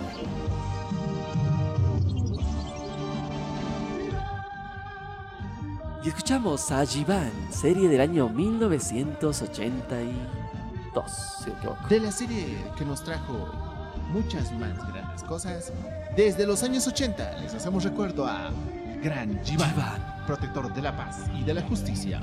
Y 6.05 6.09
escuchamos 6.09 6.71
a 6.71 6.85
Jivan, 6.85 7.33
serie 7.51 7.89
del 7.89 8.01
año 8.01 8.29
1982, 8.29 11.11
si 11.43 11.49
no 11.49 11.55
me 11.55 11.59
equivoco. 11.59 11.89
De 11.89 12.01
la 12.01 12.13
serie 12.13 12.59
que 12.77 12.85
nos 12.85 13.03
trajo 13.03 13.49
muchas 14.13 14.53
más 14.53 14.77
grandes 14.93 15.23
cosas, 15.25 15.73
desde 16.15 16.47
los 16.47 16.63
años 16.63 16.87
80 16.87 17.41
les 17.41 17.55
hacemos 17.55 17.85
recuerdo 17.85 18.27
a 18.27 18.51
Gran 19.03 19.43
Jivan. 19.45 19.75
protector 20.27 20.73
de 20.73 20.83
la 20.83 20.97
paz 20.97 21.19
y 21.39 21.43
de 21.43 21.55
la 21.55 21.63
justicia. 21.63 22.21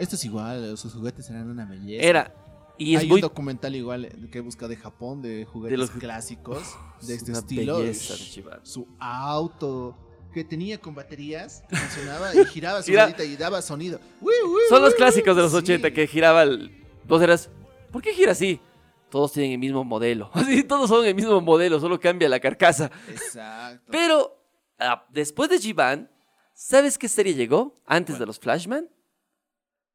Esto 0.00 0.16
es 0.16 0.24
igual, 0.24 0.76
sus 0.76 0.92
juguetes 0.94 1.28
eran 1.30 1.48
una 1.50 1.64
belleza. 1.66 2.04
Era, 2.04 2.34
y 2.78 2.94
es 2.94 3.02
Hay 3.02 3.08
muy... 3.08 3.16
un 3.16 3.20
documental 3.20 3.76
igual 3.76 4.08
que 4.32 4.38
he 4.38 4.40
buscado 4.40 4.68
de 4.70 4.76
Japón 4.76 5.20
de 5.22 5.44
juguetes 5.44 5.78
los- 5.78 5.90
clásicos 5.90 6.62
de 7.02 7.14
es 7.14 7.18
este 7.20 7.30
una 7.32 7.40
estilo. 7.40 7.78
belleza 7.78 8.14
de 8.14 8.18
Jivan. 8.20 8.60
Su 8.62 8.86
auto 8.98 9.96
que 10.32 10.44
tenía 10.44 10.80
con 10.80 10.94
baterías 10.94 11.62
que 11.68 11.76
funcionaba 11.76 12.34
y 12.34 12.44
giraba 12.46 12.82
su 12.82 12.92
ruedita 12.92 13.24
y 13.24 13.36
daba 13.36 13.60
sonido. 13.62 14.00
Son 14.68 14.80
los 14.82 14.94
clásicos 14.94 15.36
de 15.36 15.42
los 15.42 15.50
sí. 15.52 15.58
80 15.58 15.90
que 15.92 16.06
giraba 16.06 16.42
el... 16.42 16.70
Vos 17.06 17.20
eras... 17.22 17.50
¿Por 17.90 18.00
qué 18.02 18.14
gira 18.14 18.32
así? 18.32 18.60
Todos 19.10 19.32
tienen 19.32 19.50
el 19.52 19.58
mismo 19.58 19.82
modelo. 19.82 20.30
Así, 20.34 20.62
todos 20.62 20.88
son 20.88 21.04
el 21.04 21.16
mismo 21.16 21.40
modelo, 21.40 21.80
solo 21.80 21.98
cambia 21.98 22.28
la 22.28 22.38
carcasa. 22.38 22.92
Exacto. 23.08 23.84
Pero 23.90 24.40
ah, 24.78 25.04
después 25.10 25.50
de 25.50 25.56
G-Ban, 25.56 26.08
¿sabes 26.54 26.96
qué 26.96 27.08
serie 27.08 27.34
llegó 27.34 27.74
antes 27.86 28.20
de 28.20 28.26
los 28.26 28.38
Flashman? 28.38 28.88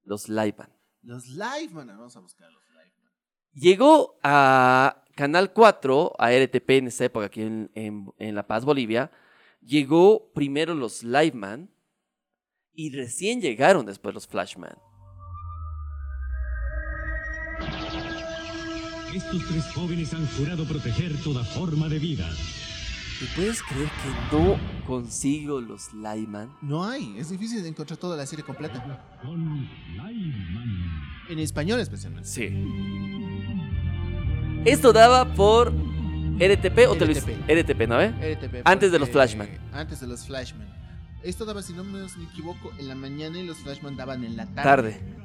Los 0.06 0.30
Liveman. 0.30 0.70
Los 1.02 1.28
live, 1.28 1.70
man. 1.74 1.88
Vamos 1.88 2.16
a 2.16 2.20
buscar 2.20 2.52
los 2.52 2.64
live. 2.70 2.94
man. 3.04 3.12
Llegó 3.54 4.18
a 4.24 5.04
Canal 5.16 5.54
4, 5.54 6.14
a 6.18 6.32
RTP 6.32 6.70
en 6.72 6.88
esa 6.88 7.06
época 7.06 7.28
aquí 7.28 7.42
en, 7.42 7.70
en- 7.76 8.12
en 8.18 8.36
La 8.36 8.48
Paz, 8.48 8.66
Bolivia. 8.66 9.12
Llegó 9.62 10.32
primero 10.34 10.74
los 10.74 11.04
Liveman 11.04 11.70
y 12.74 12.92
recién 12.96 13.40
llegaron 13.42 13.86
después 13.86 14.14
los 14.16 14.28
Flashman. 14.28 14.78
Estos 19.16 19.48
tres 19.48 19.64
jóvenes 19.74 20.14
han 20.14 20.28
jurado 20.38 20.66
proteger 20.66 21.12
toda 21.24 21.44
forma 21.44 21.88
de 21.88 22.00
vida. 22.00 22.28
¿Y 23.22 23.25
puedes 23.36 23.63
creer 23.63 23.89
que 23.89 24.36
no 24.36 24.60
consigo 24.86 25.62
los 25.62 25.93
Liveman? 25.93 26.51
No 26.62 26.84
hay. 26.84 27.15
Es 27.17 27.29
difícil 27.29 27.63
de 27.63 27.69
encontrar 27.69 27.98
toda 27.98 28.17
la 28.17 28.25
serie 28.25 28.43
completa. 28.43 28.84
En 31.29 31.39
español 31.39 31.79
especialmente. 31.79 32.27
Sí. 32.27 32.50
Esto 34.65 34.91
daba 34.91 35.34
por 35.34 35.72
RTP 35.72 36.89
o 36.89 36.95
televisión. 36.95 37.41
RTP, 37.48 37.88
¿no 37.88 37.98
ve? 37.98 38.36
RTP. 38.36 38.62
Antes 38.65 38.91
de 38.91 39.00
los 39.00 39.10
Flashman. 39.10 39.48
Antes 39.72 40.01
de 40.01 40.07
los 40.07 40.25
Flashman. 40.25 40.67
Esto 41.24 41.45
daba, 41.45 41.62
si 41.62 41.74
no 41.74 41.84
me 41.84 42.00
me 42.00 42.24
equivoco, 42.31 42.72
en 42.77 42.88
la 42.88 42.95
mañana 42.95 43.39
y 43.39 43.48
los 43.48 43.57
Flashman 43.57 43.95
daban 43.95 44.24
en 44.24 44.36
la 44.36 44.45
tarde. 44.48 44.93
Tarde. 44.93 45.15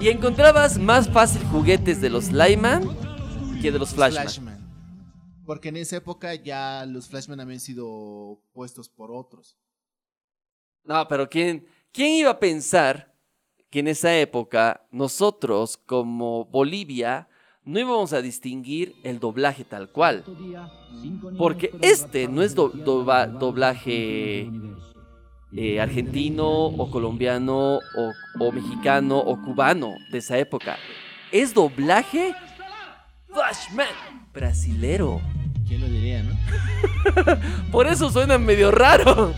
Y 0.00 0.08
encontrabas 0.08 0.78
más 0.78 1.08
fácil 1.08 1.42
juguetes 1.44 2.00
de 2.00 2.10
los 2.10 2.30
Lyman 2.30 2.82
que 3.60 3.72
de 3.72 3.78
los 3.78 3.90
Flashman. 3.90 4.49
Porque 5.50 5.70
en 5.70 5.78
esa 5.78 5.96
época 5.96 6.32
ya 6.36 6.86
los 6.86 7.08
Flashman 7.08 7.40
habían 7.40 7.58
sido 7.58 8.40
puestos 8.52 8.88
por 8.88 9.10
otros. 9.10 9.58
No, 10.84 11.08
pero 11.08 11.28
¿quién, 11.28 11.66
¿quién 11.90 12.12
iba 12.12 12.30
a 12.30 12.38
pensar 12.38 13.16
que 13.68 13.80
en 13.80 13.88
esa 13.88 14.16
época 14.16 14.86
nosotros 14.92 15.76
como 15.76 16.44
Bolivia 16.44 17.28
no 17.64 17.80
íbamos 17.80 18.12
a 18.12 18.22
distinguir 18.22 18.94
el 19.02 19.18
doblaje 19.18 19.64
tal 19.64 19.90
cual? 19.90 20.22
Porque 21.36 21.72
este 21.82 22.28
no 22.28 22.42
es 22.42 22.54
doblaje 22.54 24.48
eh, 25.56 25.80
argentino 25.80 26.66
o 26.66 26.90
colombiano 26.92 27.80
o 28.38 28.52
mexicano 28.52 29.18
o 29.18 29.42
cubano 29.42 29.94
de 30.12 30.18
esa 30.18 30.38
época. 30.38 30.76
Es 31.32 31.52
doblaje 31.52 32.36
Flashman 33.26 34.20
brasilero. 34.32 35.20
¿Quién 35.70 35.80
lo 35.82 35.88
diría, 35.88 36.22
no? 36.24 36.36
Por 37.72 37.86
eso 37.86 38.10
suena 38.10 38.36
medio 38.38 38.70
raro. 38.72 39.32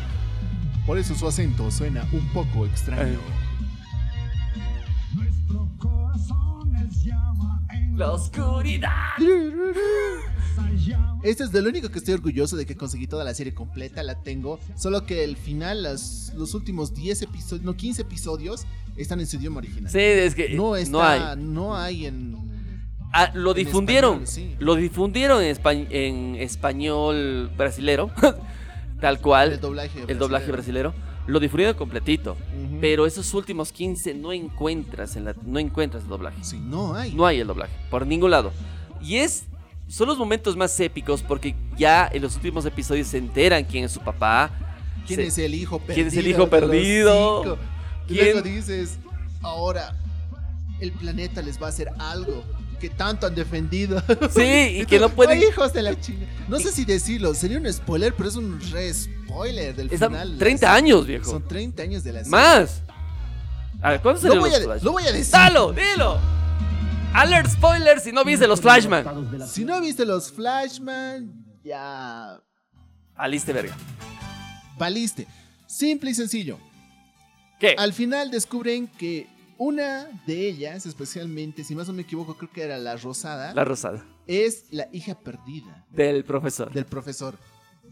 Por 0.86 0.96
eso 0.98 1.14
su 1.14 1.28
acento 1.28 1.70
suena 1.70 2.04
un 2.10 2.26
poco 2.32 2.64
extraño. 2.66 3.18
La 7.96 8.10
oscuridad. 8.12 8.90
Este 11.22 11.44
es 11.44 11.52
de 11.52 11.62
lo 11.62 11.68
único 11.68 11.88
que 11.88 11.98
estoy 12.00 12.14
orgulloso 12.14 12.56
de 12.56 12.66
que 12.66 12.74
conseguí 12.76 13.06
toda 13.06 13.22
la 13.22 13.32
serie 13.32 13.54
completa, 13.54 14.02
la 14.02 14.16
tengo. 14.22 14.58
Solo 14.76 15.06
que 15.06 15.22
el 15.22 15.36
final, 15.36 15.84
las- 15.84 16.32
los 16.36 16.52
últimos 16.54 16.94
10 16.94 17.22
episodios, 17.22 17.64
no 17.64 17.74
15 17.76 18.02
episodios, 18.02 18.66
están 18.96 19.20
en 19.20 19.28
su 19.28 19.36
idioma 19.36 19.58
original. 19.58 19.88
Sí, 19.90 19.98
es 20.00 20.34
que 20.34 20.48
No 20.50 20.70
no, 20.70 20.76
está, 20.76 21.30
hay. 21.32 21.38
no 21.38 21.76
hay 21.76 22.06
en. 22.06 22.36
Ah, 23.12 23.30
lo 23.34 23.52
difundieron. 23.54 24.22
español, 24.22 24.26
sí. 24.26 24.56
Lo 24.58 24.74
difundieron 24.74 25.42
en, 25.42 25.54
espa- 25.56 25.86
en 25.90 26.36
español 26.36 27.50
brasilero. 27.56 28.10
tal 29.00 29.20
cual. 29.20 29.52
El 29.52 29.60
doblaje. 29.60 30.04
el 30.08 30.18
doblaje 30.18 30.50
brasilero. 30.50 30.94
Lo 31.26 31.38
difundieron 31.40 31.76
completito. 31.76 32.32
Ujú. 32.32 32.78
Pero 32.80 33.06
esos 33.06 33.32
últimos 33.34 33.70
15 33.72 34.14
no 34.14 34.32
encuentras 34.32 35.14
en 35.16 35.24
la, 35.26 35.34
no 35.44 35.58
encuentras 35.58 36.04
el 36.04 36.08
doblaje. 36.08 36.42
Sí, 36.42 36.58
no 36.58 36.94
hay. 36.94 37.12
No 37.14 37.26
hay 37.26 37.40
el 37.40 37.46
doblaje, 37.46 37.72
por 37.90 38.06
ningún 38.06 38.30
lado. 38.30 38.52
Y 39.02 39.16
es. 39.16 39.44
Son 39.88 40.08
los 40.08 40.16
momentos 40.16 40.56
más 40.56 40.78
épicos 40.80 41.22
porque 41.22 41.54
ya 41.76 42.08
en 42.10 42.22
los 42.22 42.34
últimos 42.36 42.64
episodios 42.64 43.08
se 43.08 43.18
enteran 43.18 43.62
quién 43.64 43.84
es 43.84 43.92
su 43.92 44.00
papá. 44.00 44.50
¿Quién 45.06 45.20
se- 45.20 45.26
es 45.26 45.38
el 45.38 45.54
hijo 45.54 45.78
perdido? 45.80 45.94
¿Quién 45.94 46.06
es 46.06 46.16
el 46.16 46.26
hijo 46.28 46.48
perdido? 46.48 47.58
¿Quién? 48.08 48.24
luego 48.32 48.40
dices, 48.42 48.98
ahora 49.42 49.94
el 50.80 50.92
planeta 50.92 51.42
les 51.42 51.60
va 51.60 51.66
a 51.66 51.68
hacer 51.68 51.88
algo 51.98 52.42
que 52.82 52.90
tanto 52.90 53.28
han 53.28 53.34
defendido. 53.36 54.02
Sí, 54.34 54.80
y 54.80 54.86
que 54.90 54.98
no 54.98 55.08
pueden. 55.08 55.38
Ay, 55.38 55.44
hijos 55.48 55.72
de 55.72 55.82
la 55.82 55.98
chinga. 56.00 56.26
No 56.48 56.58
sé 56.58 56.72
si 56.72 56.84
decirlo, 56.84 57.32
sería 57.32 57.58
un 57.58 57.72
spoiler, 57.72 58.12
pero 58.12 58.28
es 58.28 58.34
un 58.34 58.60
re 58.72 58.92
spoiler 58.92 59.72
del 59.76 59.88
final. 59.88 60.36
30 60.36 60.74
años, 60.74 61.06
viejo. 61.06 61.30
Son 61.30 61.46
30 61.46 61.80
años 61.80 62.02
de 62.02 62.12
la 62.12 62.18
serie. 62.24 62.30
Más. 62.32 62.82
A 63.80 63.90
ver, 63.90 64.00
¿cuántos 64.02 64.24
Lo 64.24 64.40
voy, 64.40 64.52
a, 64.52 64.58
lo 64.58 64.92
voy 64.92 65.04
a 65.04 65.12
decir. 65.12 65.32
¡Dalo! 65.32 65.72
¡Dilo! 65.72 66.18
Alert 67.14 67.50
spoiler 67.50 68.00
si 68.00 68.10
no 68.10 68.24
viste 68.24 68.48
los 68.48 68.60
Flashman. 68.60 69.46
Si 69.46 69.64
no 69.64 69.80
viste 69.80 70.04
los 70.04 70.32
Flashman, 70.32 71.32
ya 71.62 72.40
Aliste 73.14 73.52
verga. 73.52 73.76
valiste. 74.76 75.28
Simple 75.68 76.10
y 76.10 76.14
sencillo. 76.14 76.58
¿Qué? 77.60 77.76
Al 77.78 77.92
final 77.92 78.32
descubren 78.32 78.88
que 78.88 79.28
una 79.64 80.08
de 80.26 80.48
ellas, 80.48 80.86
especialmente, 80.86 81.62
si 81.64 81.74
más 81.74 81.86
no 81.86 81.92
me 81.92 82.02
equivoco, 82.02 82.36
creo 82.36 82.50
que 82.50 82.62
era 82.62 82.78
la 82.78 82.96
rosada, 82.96 83.54
La 83.54 83.64
rosada. 83.64 84.04
es 84.26 84.64
la 84.70 84.88
hija 84.92 85.14
perdida 85.14 85.84
Del 85.90 86.24
profesor. 86.24 86.72
del 86.72 86.84
profesor. 86.86 87.36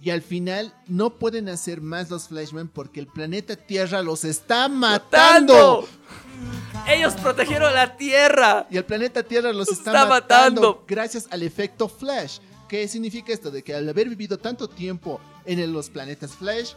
Y 0.02 0.10
al 0.10 0.22
final 0.22 0.72
no 0.86 1.10
pueden 1.18 1.48
hacer 1.50 1.80
más 1.82 2.08
los 2.10 2.28
Flashman 2.28 2.68
porque 2.68 3.00
el 3.00 3.06
planeta 3.06 3.54
Tierra 3.54 4.02
los 4.02 4.24
está 4.24 4.66
matando. 4.68 5.82
¡Matando! 5.82 5.88
Ellos 6.88 7.12
protegieron 7.14 7.74
la 7.74 7.96
Tierra. 7.98 8.66
Y 8.70 8.78
el 8.78 8.84
planeta 8.84 9.22
Tierra 9.22 9.52
los 9.52 9.68
está, 9.68 9.90
está 9.90 10.06
matando, 10.06 10.60
matando. 10.62 10.84
gracias 10.88 11.28
al 11.30 11.42
efecto 11.42 11.86
Flash. 11.88 12.38
¿Qué 12.68 12.88
significa 12.88 13.32
esto? 13.32 13.50
De 13.50 13.62
que 13.62 13.74
al 13.74 13.86
haber 13.88 14.08
vivido 14.08 14.38
tanto 14.38 14.68
tiempo 14.68 15.20
en 15.44 15.70
los 15.72 15.90
planetas 15.90 16.32
Flash, 16.32 16.72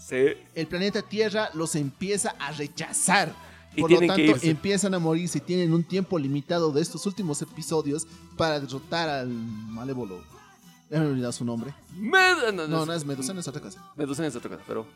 Sí. 0.00 0.34
el 0.54 0.66
planeta 0.66 1.02
Tierra 1.02 1.50
los 1.54 1.74
empieza 1.76 2.34
a 2.38 2.52
rechazar. 2.52 3.32
Y 3.74 3.80
Por 3.80 3.90
lo 3.90 4.00
que 4.00 4.06
tanto, 4.06 4.22
irse. 4.22 4.50
empiezan 4.50 4.94
a 4.94 4.98
morirse 4.98 5.38
y 5.38 5.40
tienen 5.40 5.72
un 5.72 5.82
tiempo 5.84 6.18
limitado 6.18 6.70
de 6.72 6.82
estos 6.82 7.06
últimos 7.06 7.40
episodios 7.42 8.06
para 8.36 8.60
derrotar 8.60 9.08
al 9.08 9.28
malévolo. 9.28 10.20
He 10.90 10.98
olvidado 10.98 11.32
su 11.32 11.44
nombre. 11.44 11.72
Med- 11.98 12.52
no, 12.52 12.68
No, 12.68 12.84
no 12.84 12.92
es 12.92 13.04
Medusa, 13.06 13.32
es 13.32 13.48
otra 13.48 13.62
cosa. 13.62 13.80
Medusa 13.96 14.26
es 14.26 14.36
otra 14.36 14.50
cosa, 14.50 14.62
pero. 14.66 14.86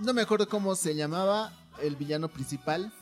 No 0.00 0.12
me 0.12 0.22
acuerdo 0.22 0.48
cómo 0.48 0.74
se 0.74 0.94
llamaba 0.96 1.52
el 1.82 1.94
villano 1.96 2.28
principal. 2.28 2.92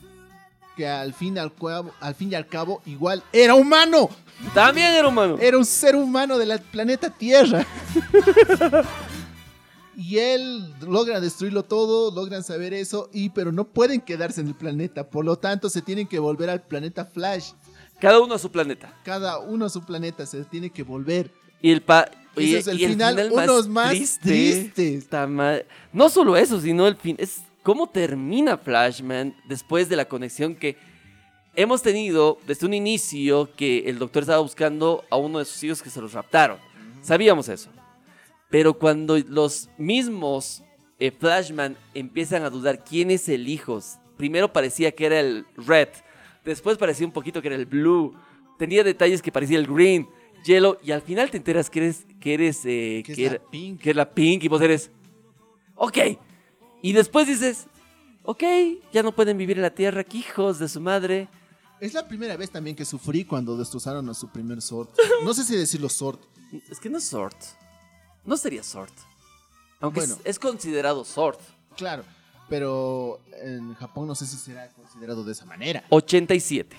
Que 0.77 0.87
al 0.89 1.13
fin, 1.13 1.39
al, 1.39 1.53
cabo- 1.55 1.91
al 2.01 2.15
fin 2.15 2.31
y 2.33 2.35
al 2.35 2.47
cabo, 2.47 2.81
igual 2.85 3.23
era 3.31 3.55
humano. 3.55 4.09
También 4.53 4.93
era 4.93 5.07
humano. 5.07 5.37
Era 5.39 5.57
un 5.57 5.65
ser 5.65 5.95
humano 5.95 6.37
del 6.37 6.59
planeta 6.59 7.09
Tierra. 7.09 7.65
y 9.97 10.17
él 10.17 10.73
logra 10.81 11.19
destruirlo 11.19 11.63
todo, 11.63 12.13
logran 12.13 12.43
saber 12.43 12.73
eso, 12.73 13.09
y 13.13 13.29
pero 13.29 13.51
no 13.51 13.65
pueden 13.65 14.01
quedarse 14.01 14.41
en 14.41 14.47
el 14.47 14.55
planeta. 14.55 15.09
Por 15.09 15.25
lo 15.25 15.37
tanto, 15.37 15.69
se 15.69 15.81
tienen 15.81 16.07
que 16.07 16.19
volver 16.19 16.49
al 16.49 16.61
planeta 16.61 17.05
Flash. 17.05 17.51
Cada 17.99 18.19
uno 18.19 18.35
a 18.35 18.39
su 18.39 18.51
planeta. 18.51 18.93
Cada 19.03 19.39
uno 19.39 19.65
a 19.65 19.69
su 19.69 19.83
planeta 19.83 20.25
se 20.25 20.43
tiene 20.43 20.69
que 20.69 20.83
volver. 20.83 21.31
Y 21.61 21.71
el 21.71 21.81
pa. 21.81 22.09
Y, 22.35 22.55
es 22.55 22.67
el 22.67 22.81
y 22.81 22.87
final, 22.87 23.31
unos 23.31 23.69
más 23.69 24.19
tristes. 24.19 25.07
No 25.93 26.09
solo 26.09 26.35
eso, 26.35 26.59
sino 26.59 26.85
el 26.87 26.97
fin. 26.97 27.15
Es 27.17 27.43
cómo 27.63 27.87
termina 27.87 28.57
Flashman 28.57 29.33
después 29.47 29.87
de 29.87 29.95
la 29.95 30.05
conexión 30.05 30.55
que 30.55 30.75
hemos 31.55 31.81
tenido 31.81 32.37
desde 32.45 32.65
un 32.65 32.73
inicio 32.73 33.49
que 33.55 33.89
el 33.89 33.97
doctor 33.97 34.23
estaba 34.23 34.41
buscando 34.41 35.05
a 35.09 35.15
uno 35.15 35.39
de 35.39 35.45
sus 35.45 35.63
hijos 35.63 35.81
que 35.81 35.89
se 35.89 36.01
los 36.01 36.11
raptaron. 36.11 36.57
Sabíamos 37.01 37.47
eso. 37.47 37.69
Pero 38.55 38.73
cuando 38.75 39.17
los 39.17 39.67
mismos 39.77 40.63
eh, 40.97 41.11
Flashman 41.11 41.75
empiezan 41.93 42.43
a 42.43 42.49
dudar 42.49 42.85
quién 42.85 43.11
es 43.11 43.27
el 43.27 43.49
hijo, 43.49 43.81
primero 44.15 44.53
parecía 44.53 44.93
que 44.93 45.05
era 45.07 45.19
el 45.19 45.45
Red, 45.57 45.89
después 46.45 46.77
parecía 46.77 47.05
un 47.05 47.11
poquito 47.11 47.41
que 47.41 47.49
era 47.49 47.57
el 47.57 47.65
Blue, 47.65 48.13
tenía 48.57 48.81
detalles 48.81 49.21
que 49.21 49.29
parecía 49.29 49.57
el 49.59 49.67
Green, 49.67 50.07
Yellow, 50.45 50.77
y 50.81 50.91
al 50.91 51.01
final 51.01 51.29
te 51.29 51.35
enteras 51.35 51.69
que 51.69 51.79
eres, 51.79 52.05
que 52.21 52.33
eres, 52.33 52.61
eh, 52.63 53.03
Que 53.05 53.11
es 53.11 53.15
que 53.17 53.25
la 53.25 53.31
era- 53.35 53.43
Pink. 53.51 53.81
que 53.81 53.89
es 53.89 53.95
la 53.97 54.09
Pink, 54.09 54.43
y 54.45 54.47
vos 54.47 54.61
eres, 54.61 54.89
ok. 55.75 55.97
Y 56.81 56.93
después 56.93 57.27
dices, 57.27 57.67
ok, 58.23 58.41
ya 58.93 59.03
no 59.03 59.13
pueden 59.13 59.37
vivir 59.37 59.57
en 59.57 59.63
la 59.63 59.75
Tierra, 59.75 60.05
que 60.05 60.19
hijos 60.19 60.59
de 60.59 60.69
su 60.69 60.79
madre. 60.79 61.27
Es 61.81 61.93
la 61.93 62.07
primera 62.07 62.37
vez 62.37 62.51
también 62.51 62.73
que 62.77 62.85
sufrí 62.85 63.25
cuando 63.25 63.57
destrozaron 63.57 64.07
a 64.07 64.13
su 64.13 64.29
primer 64.29 64.61
Sword. 64.61 64.87
No 65.25 65.33
sé 65.33 65.43
si 65.43 65.57
decirlo 65.57 65.89
Sword. 65.89 66.19
Es 66.71 66.79
que 66.79 66.89
no 66.89 66.99
es 66.99 67.03
Sword. 67.03 67.35
No 68.25 68.37
sería 68.37 68.63
Sword. 68.63 68.91
Aunque 69.79 70.01
Bueno. 70.01 70.15
es, 70.15 70.21
es 70.25 70.39
considerado 70.39 71.03
Sword. 71.05 71.37
Claro. 71.75 72.03
Pero 72.49 73.19
en 73.41 73.73
Japón 73.75 74.07
no 74.07 74.15
sé 74.15 74.25
si 74.25 74.37
será 74.37 74.69
considerado 74.69 75.23
de 75.23 75.31
esa 75.31 75.45
manera. 75.45 75.83
87. 75.89 76.75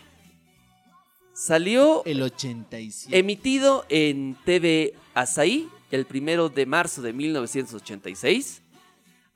Salió 1.33 2.03
El 2.05 2.23
87. 2.23 3.19
emitido 3.19 3.85
en 3.89 4.37
TV 4.45 4.95
Asahi 5.15 5.69
el 5.91 6.07
primero 6.07 6.49
de 6.49 6.67
marzo 6.67 7.03
de 7.03 7.13
1986 7.13 8.63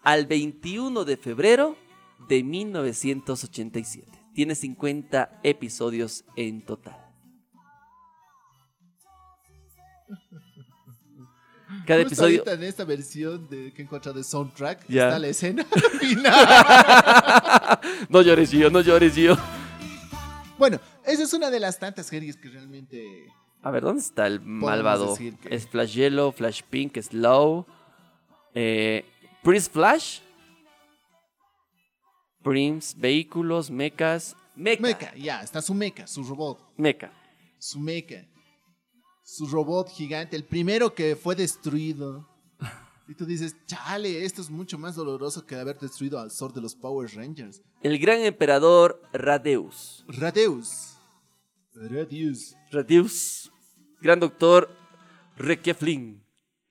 al 0.03 0.27
21 0.27 1.05
de 1.05 1.17
febrero 1.17 1.77
de 2.29 2.43
1987. 2.43 4.07
Tiene 4.35 4.55
50 4.55 5.41
episodios 5.43 6.25
en 6.37 6.65
total. 6.65 6.97
Cada 11.87 12.03
Justo 12.03 12.15
episodio. 12.27 12.39
ahorita 12.41 12.53
en 12.53 12.63
esta 12.65 12.85
versión 12.85 13.49
de 13.49 13.73
que 13.73 13.83
he 13.83 13.85
encontrado 13.85 14.19
de 14.19 14.25
soundtrack 14.25 14.87
Ya. 14.89 15.07
está 15.09 15.19
la 15.19 15.29
escena 15.29 15.65
final. 16.01 16.35
no 18.09 18.23
llores, 18.23 18.51
Gio, 18.51 18.71
no 18.71 18.81
llores, 18.81 19.15
Gio. 19.15 19.37
bueno, 20.59 20.79
esa 21.05 21.23
es 21.23 21.33
una 21.33 21.51
de 21.51 21.61
las 21.61 21.79
tantas 21.79 22.07
series 22.07 22.37
que 22.37 22.49
realmente 22.49 23.27
A 23.63 23.71
ver, 23.71 23.83
¿dónde 23.83 24.03
está 24.03 24.27
el 24.27 24.41
malvado? 24.41 25.17
que- 25.17 25.35
Es 25.51 25.67
Flash 25.69 25.95
Yellow, 25.95 26.33
Flash 26.33 26.63
Pink, 26.69 26.99
Slow. 27.01 27.67
Eh, 28.55 29.05
Prince 29.43 29.71
Flash. 29.71 30.21
Prince, 32.43 32.95
vehículos, 32.99 33.71
mechas. 33.71 34.35
Mecha. 34.57 34.83
Mecha, 34.83 35.15
ya, 35.15 35.43
está 35.43 35.61
su 35.63 35.73
mecha, 35.75 36.07
su 36.07 36.23
robot, 36.25 36.59
Mecha. 36.77 37.11
su 37.59 37.79
mecha. 37.79 38.25
Su 39.31 39.47
robot 39.47 39.89
gigante, 39.91 40.35
el 40.35 40.43
primero 40.43 40.93
que 40.93 41.15
fue 41.15 41.37
destruido. 41.37 42.29
Y 43.07 43.15
tú 43.15 43.25
dices, 43.25 43.55
chale, 43.65 44.25
esto 44.25 44.43
es 44.43 44.51
mucho 44.51 44.77
más 44.77 44.97
doloroso 44.97 45.47
que 45.47 45.55
haber 45.55 45.79
destruido 45.79 46.19
al 46.19 46.33
Zord 46.33 46.53
de 46.53 46.61
los 46.61 46.75
Power 46.75 47.09
Rangers. 47.15 47.63
El 47.81 48.01
gran 48.01 48.23
emperador 48.23 49.01
Radeus. 49.13 50.05
Radeus. 50.09 50.99
Radeus. 51.73 52.57
Radeus. 52.73 53.53
Gran 54.01 54.19
doctor 54.19 54.69
Requieflin. 55.37 56.25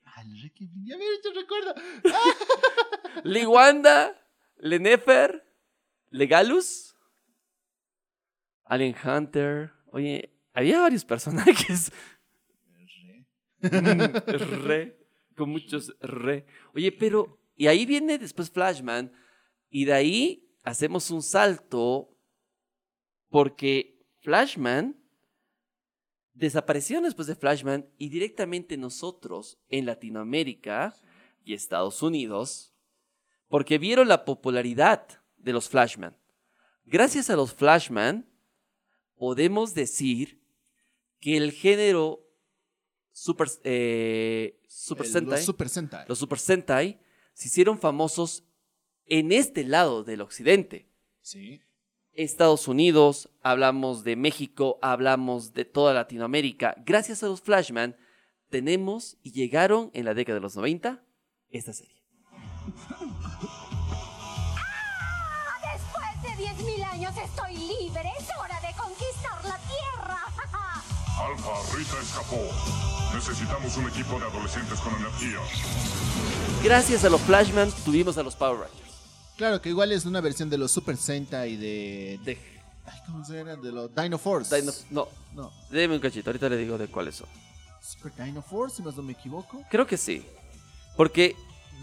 Al 0.03 0.41
Ricky, 0.41 0.69
ya 0.83 0.97
me 0.97 1.05
hecho 1.05 1.29
recuerdo. 1.33 1.73
Liguanda. 3.23 4.21
Lenefer. 4.57 5.45
Legalus. 6.09 6.93
Alien 8.65 8.95
Hunter. 9.01 9.71
Oye, 9.93 10.37
había 10.53 10.81
varios 10.81 11.05
personajes. 11.05 11.89
Re. 14.63 14.97
Con 15.35 15.49
muchos 15.49 15.95
re. 16.01 16.45
Oye, 16.73 16.91
pero. 16.91 17.39
Y 17.55 17.67
ahí 17.67 17.85
viene 17.85 18.17
después 18.17 18.49
Flashman. 18.49 19.11
Y 19.69 19.85
de 19.85 19.93
ahí 19.93 20.49
hacemos 20.63 21.11
un 21.11 21.21
salto. 21.21 22.17
Porque 23.29 24.03
Flashman 24.21 24.97
desapareció 26.33 27.01
después 27.01 27.27
de 27.27 27.35
Flashman. 27.35 27.89
Y 27.97 28.09
directamente 28.09 28.77
nosotros 28.77 29.59
en 29.69 29.85
Latinoamérica 29.85 30.95
y 31.43 31.53
Estados 31.53 32.01
Unidos. 32.01 32.73
Porque 33.47 33.77
vieron 33.77 34.07
la 34.07 34.25
popularidad 34.25 35.19
de 35.37 35.53
los 35.53 35.69
Flashman. 35.69 36.17
Gracias 36.85 37.29
a 37.29 37.35
los 37.35 37.53
Flashman, 37.53 38.27
podemos 39.15 39.73
decir 39.73 40.41
que 41.19 41.37
el 41.37 41.51
género 41.51 42.28
Super, 43.11 43.47
eh, 43.63 44.59
Super 44.67 45.05
El- 45.05 45.11
Sentai, 45.11 45.37
Los 45.37 45.45
Super 45.45 45.69
Sentai. 45.69 46.05
los 46.07 46.19
Super 46.19 46.39
Sentai, 46.39 46.99
se 47.33 47.47
hicieron 47.47 47.79
famosos 47.79 48.43
en 49.05 49.31
este 49.31 49.63
lado 49.63 50.03
del 50.03 50.21
occidente. 50.21 50.89
Sí. 51.21 51.61
Estados 52.13 52.67
Unidos, 52.67 53.29
hablamos 53.41 54.03
de 54.03 54.15
México, 54.15 54.77
hablamos 54.81 55.53
de 55.53 55.65
toda 55.65 55.93
Latinoamérica. 55.93 56.75
Gracias 56.85 57.23
a 57.23 57.27
los 57.27 57.41
Flashman, 57.41 57.95
tenemos 58.49 59.17
y 59.23 59.31
llegaron 59.31 59.89
en 59.93 60.05
la 60.05 60.13
década 60.13 60.35
de 60.35 60.41
los 60.41 60.55
90 60.55 61.03
esta 61.49 61.71
serie. 61.73 61.95
Después 65.73 66.21
de 66.37 66.43
10.000 66.43 66.83
años 66.83 67.13
estoy 67.17 67.53
libre. 67.57 68.09
Es 68.19 68.27
hora 68.39 68.59
de 68.61 68.75
conquistar 68.77 69.43
la 69.45 69.57
Tierra. 69.59 70.19
Alfa, 71.19 71.75
Rita 71.77 71.99
escapó. 72.01 72.98
Necesitamos 73.13 73.75
un 73.77 73.87
equipo 73.87 74.19
de 74.19 74.25
adolescentes 74.25 74.79
con 74.79 74.93
energía. 74.95 75.39
Gracias 76.63 77.03
a 77.05 77.09
los 77.09 77.21
Flashman 77.21 77.71
tuvimos 77.83 78.17
a 78.17 78.23
los 78.23 78.35
Power 78.35 78.59
Rangers. 78.61 78.89
Claro 79.37 79.61
que 79.61 79.69
igual 79.69 79.91
es 79.91 80.05
una 80.05 80.21
versión 80.21 80.49
de 80.49 80.57
los 80.57 80.71
Super 80.71 80.95
Sentai 80.97 81.55
de. 81.57 82.19
De 82.23 82.37
Ay, 82.85 82.99
¿Cómo 83.05 83.23
se 83.25 83.33
llama? 83.37 83.55
De 83.55 83.71
los 83.71 83.93
Dino 83.95 84.17
Force. 84.17 84.55
Dino- 84.59 84.73
no, 84.91 85.07
No. 85.33 85.51
déme 85.69 85.95
un 85.95 85.99
cachito, 86.01 86.29
ahorita 86.29 86.49
le 86.49 86.57
digo 86.57 86.77
de 86.77 86.87
cuáles 86.87 87.15
son. 87.15 87.27
Super 87.81 88.13
Dino 88.25 88.41
Force, 88.41 88.77
si 88.77 88.81
más 88.83 88.95
no 88.95 89.03
me 89.03 89.13
equivoco. 89.13 89.63
Creo 89.69 89.87
que 89.87 89.97
sí. 89.97 90.25
Porque 90.97 91.35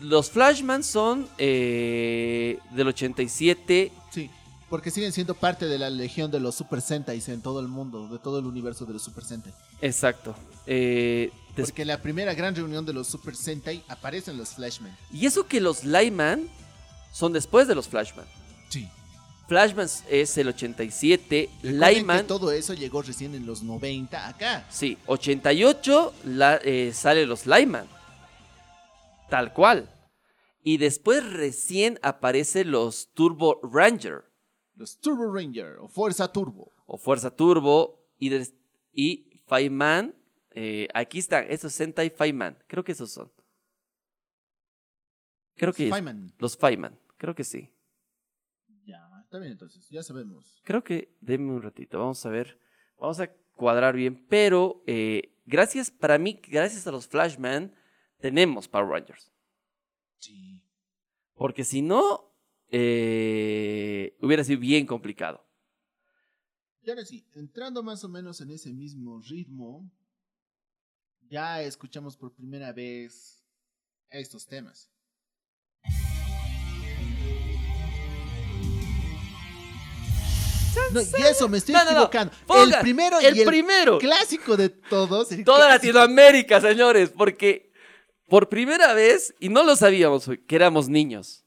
los 0.02 0.30
Flashman 0.30 0.84
son 0.84 1.28
eh, 1.38 2.58
del 2.72 2.88
87. 2.88 3.92
Sí. 4.10 4.30
Porque 4.68 4.90
siguen 4.90 5.12
siendo 5.12 5.34
parte 5.34 5.66
de 5.66 5.78
la 5.78 5.90
legión 5.90 6.30
de 6.30 6.40
los 6.40 6.56
Super 6.56 6.80
Sentais 6.80 7.28
en 7.28 7.40
todo 7.40 7.60
el 7.60 7.68
mundo, 7.68 8.08
de 8.08 8.18
todo 8.18 8.40
el 8.40 8.46
universo 8.46 8.84
de 8.84 8.94
los 8.94 9.02
Super 9.02 9.24
Sentai. 9.24 9.54
Exacto. 9.80 10.34
Eh, 10.66 11.30
Porque 11.54 11.82
en 11.82 11.88
la 11.88 12.02
primera 12.02 12.34
gran 12.34 12.54
reunión 12.54 12.84
de 12.84 12.92
los 12.92 13.06
Super 13.06 13.36
Sentai 13.36 13.84
aparecen 13.88 14.36
los 14.36 14.50
Flashmen. 14.50 14.96
y 15.12 15.24
eso 15.26 15.46
que 15.46 15.60
los 15.60 15.84
Lyman 15.84 16.48
son 17.12 17.32
después 17.32 17.68
de 17.68 17.74
los 17.76 17.86
Flashman. 17.88 18.26
Sí. 18.68 18.88
Flashman 19.46 19.86
es 20.10 20.36
el 20.36 20.48
87. 20.48 21.48
Recuerden 21.62 21.80
que 21.80 21.94
Lyman. 22.00 22.26
todo 22.26 22.50
eso 22.50 22.74
llegó 22.74 23.00
recién 23.02 23.36
en 23.36 23.46
los 23.46 23.62
90 23.62 24.26
acá. 24.28 24.66
Sí, 24.68 24.98
88 25.06 26.12
la, 26.24 26.56
eh, 26.56 26.90
sale 26.92 27.24
los 27.24 27.46
Lyman. 27.46 27.86
Tal 29.30 29.52
cual. 29.52 29.88
Y 30.64 30.78
después 30.78 31.24
recién 31.24 32.00
aparece 32.02 32.64
los 32.64 33.08
Turbo 33.14 33.60
Ranger. 33.62 34.24
Los 34.76 34.98
Turbo 35.00 35.32
Ranger 35.32 35.78
o 35.80 35.88
Fuerza 35.88 36.30
Turbo. 36.32 36.72
o 36.86 36.96
Fuerza 36.98 37.34
Turbo 37.34 38.06
y, 38.18 38.28
des- 38.28 38.54
y 38.92 39.40
Fireman. 39.46 40.14
eh, 40.50 40.88
aquí 40.94 41.18
están, 41.18 41.44
esos 41.50 41.72
Sentai 41.72 42.10
Fireman. 42.10 42.56
Creo 42.68 42.84
que 42.84 42.92
esos 42.92 43.10
son. 43.10 43.30
Creo 45.56 45.72
que 45.72 45.88
Fireman. 45.88 46.32
los 46.38 46.56
Fireman. 46.56 46.98
Creo 47.16 47.34
que 47.34 47.44
sí. 47.44 47.72
Ya, 48.84 49.00
está 49.24 49.38
bien 49.38 49.52
entonces, 49.52 49.88
ya 49.90 50.02
sabemos. 50.02 50.60
Creo 50.64 50.84
que 50.84 51.16
denme 51.20 51.52
un 51.52 51.62
ratito. 51.62 51.98
Vamos 51.98 52.24
a 52.26 52.30
ver. 52.30 52.58
Vamos 52.98 53.18
a 53.20 53.32
cuadrar 53.54 53.94
bien. 53.96 54.26
Pero 54.28 54.82
eh, 54.86 55.34
gracias, 55.46 55.90
para 55.90 56.18
mí, 56.18 56.40
gracias 56.48 56.86
a 56.86 56.92
los 56.92 57.08
Flashman, 57.08 57.74
tenemos 58.20 58.68
Power 58.68 58.88
Rangers. 58.88 59.32
Sí. 60.18 60.62
Porque 61.34 61.64
si 61.64 61.82
no, 61.82 62.25
eh, 62.70 64.16
hubiera 64.20 64.44
sido 64.44 64.60
bien 64.60 64.86
complicado. 64.86 65.44
Y 66.82 66.90
ahora 66.90 67.04
sí, 67.04 67.26
entrando 67.34 67.82
más 67.82 68.04
o 68.04 68.08
menos 68.08 68.40
en 68.40 68.50
ese 68.50 68.72
mismo 68.72 69.20
ritmo, 69.20 69.90
ya 71.28 71.60
escuchamos 71.62 72.16
por 72.16 72.32
primera 72.34 72.72
vez 72.72 73.44
estos 74.10 74.46
temas. 74.46 74.90
No, 80.92 81.00
y 81.00 81.22
eso, 81.28 81.48
me 81.48 81.58
estoy 81.58 81.74
No, 81.74 81.80
no, 81.80 81.90
no. 81.92 81.96
equivocando. 82.04 82.32
El 82.54 82.74
primero 82.80 83.18
el 83.18 83.36
y 83.36 83.40
el 83.40 83.46
primero. 83.46 83.98
clásico 83.98 84.56
de 84.56 84.68
todos. 84.68 85.28
Toda 85.28 85.42
clásico. 85.44 85.58
Latinoamérica, 85.58 86.60
señores, 86.60 87.10
porque 87.10 87.72
por 88.28 88.48
primera 88.48 88.92
vez, 88.94 89.34
y 89.40 89.48
no 89.48 89.64
lo 89.64 89.74
sabíamos 89.74 90.28
que 90.46 90.54
éramos 90.56 90.88
niños, 90.88 91.44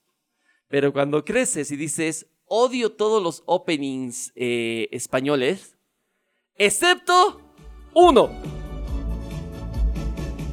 pero 0.70 0.94
cuando 0.94 1.26
creces 1.26 1.72
y 1.72 1.76
dices, 1.76 2.28
odio 2.46 2.92
todos 2.92 3.22
los 3.22 3.44
openings 3.48 4.32
eh, 4.36 4.88
españoles, 4.92 5.76
excepto 6.56 7.42
uno. 7.94 8.30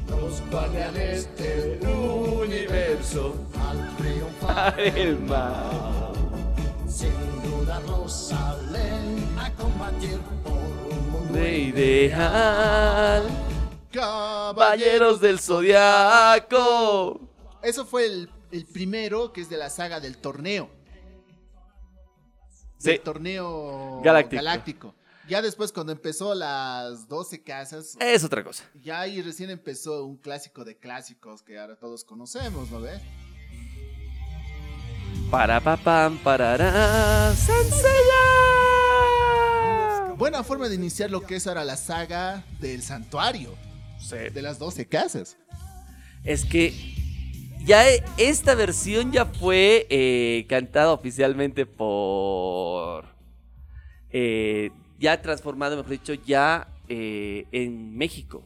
Los 0.09 0.41
guardianes 0.49 1.29
del 1.37 1.79
universo 1.87 3.35
al 3.59 3.95
triunfar 3.95 4.79
El 4.97 5.19
mar. 5.19 6.11
sin 6.89 7.11
dudarlo 7.43 8.09
salen 8.09 9.37
a 9.37 9.53
combatir 9.53 10.17
por 10.43 10.53
un 10.53 11.11
mundo 11.11 11.33
De 11.33 11.59
ideal, 11.59 13.23
caballeros 13.91 15.21
del 15.21 15.39
zodiaco. 15.39 17.21
Eso 17.61 17.85
fue 17.85 18.05
el, 18.05 18.29
el 18.51 18.65
primero 18.65 19.33
que 19.33 19.41
es 19.41 19.49
de 19.49 19.57
la 19.57 19.69
saga 19.69 19.99
del 19.99 20.17
torneo. 20.17 20.69
Sí. 22.77 22.91
Del 22.91 23.01
torneo 23.01 24.01
Galáctico. 24.03 24.35
galáctico. 24.35 24.95
Ya 25.27 25.41
después, 25.41 25.73
cuando 25.73 25.91
empezó 25.91 26.33
las 26.35 27.07
12 27.09 27.43
casas, 27.43 27.97
Es 27.99 28.23
otra 28.23 28.43
cosa. 28.43 28.63
ya 28.81 29.01
ahí 29.01 29.21
recién 29.21 29.49
empezó 29.49 30.05
un 30.05 30.15
clásico 30.17 30.63
de 30.63 30.77
clásicos 30.77 31.41
que 31.43 31.59
ahora 31.59 31.75
todos 31.75 32.05
conocemos, 32.05 32.71
¿no 32.71 32.79
ves? 32.79 33.01
Para 35.29 35.59
pa 35.59 35.75
pam 35.75 36.17
parará. 36.19 37.33
¡Sencilla! 37.35 37.83
Buena 40.15 40.43
forma 40.43 40.69
de 40.69 40.75
iniciar 40.75 41.11
lo 41.11 41.21
que 41.21 41.35
es 41.35 41.45
ahora 41.47 41.65
la 41.65 41.75
saga 41.77 42.43
del 42.59 42.81
santuario, 42.81 43.53
de 44.09 44.41
las 44.41 44.57
12 44.59 44.87
casas. 44.87 45.37
Es 46.23 46.45
que 46.45 46.73
ya 47.67 47.89
e- 47.91 48.03
esta 48.17 48.55
versión 48.55 49.11
ya 49.11 49.25
fue 49.25 49.85
eh, 49.89 50.45
cantada 50.49 50.91
oficialmente 50.93 51.65
por. 51.65 53.05
eh, 54.09 54.71
ya 54.99 55.21
transformado, 55.21 55.75
mejor 55.77 55.91
dicho, 55.91 56.13
ya 56.15 56.73
eh, 56.87 57.45
en 57.51 57.95
México. 57.95 58.43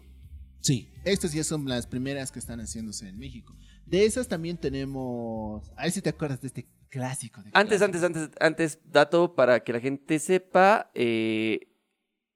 Sí. 0.60 0.90
Estas 1.06 1.32
ya 1.34 1.44
son 1.44 1.66
las 1.68 1.88
primeras 1.88 2.32
que 2.32 2.40
están 2.40 2.60
haciéndose 2.60 3.08
en 3.08 3.18
México. 3.18 3.56
De 3.86 4.06
esas 4.06 4.28
también 4.28 4.58
tenemos. 4.58 5.70
A 5.78 5.84
ver 5.84 5.92
si 5.92 6.02
te 6.02 6.10
acuerdas 6.10 6.42
de 6.42 6.48
este 6.48 6.68
clásico. 6.90 7.42
De 7.42 7.52
Antes, 7.54 7.82
antes, 7.82 8.04
antes, 8.04 8.30
antes, 8.40 8.80
dato 8.86 9.34
para 9.36 9.64
que 9.64 9.72
la 9.74 9.80
gente 9.80 10.20
sepa. 10.20 10.92
eh, 10.94 11.68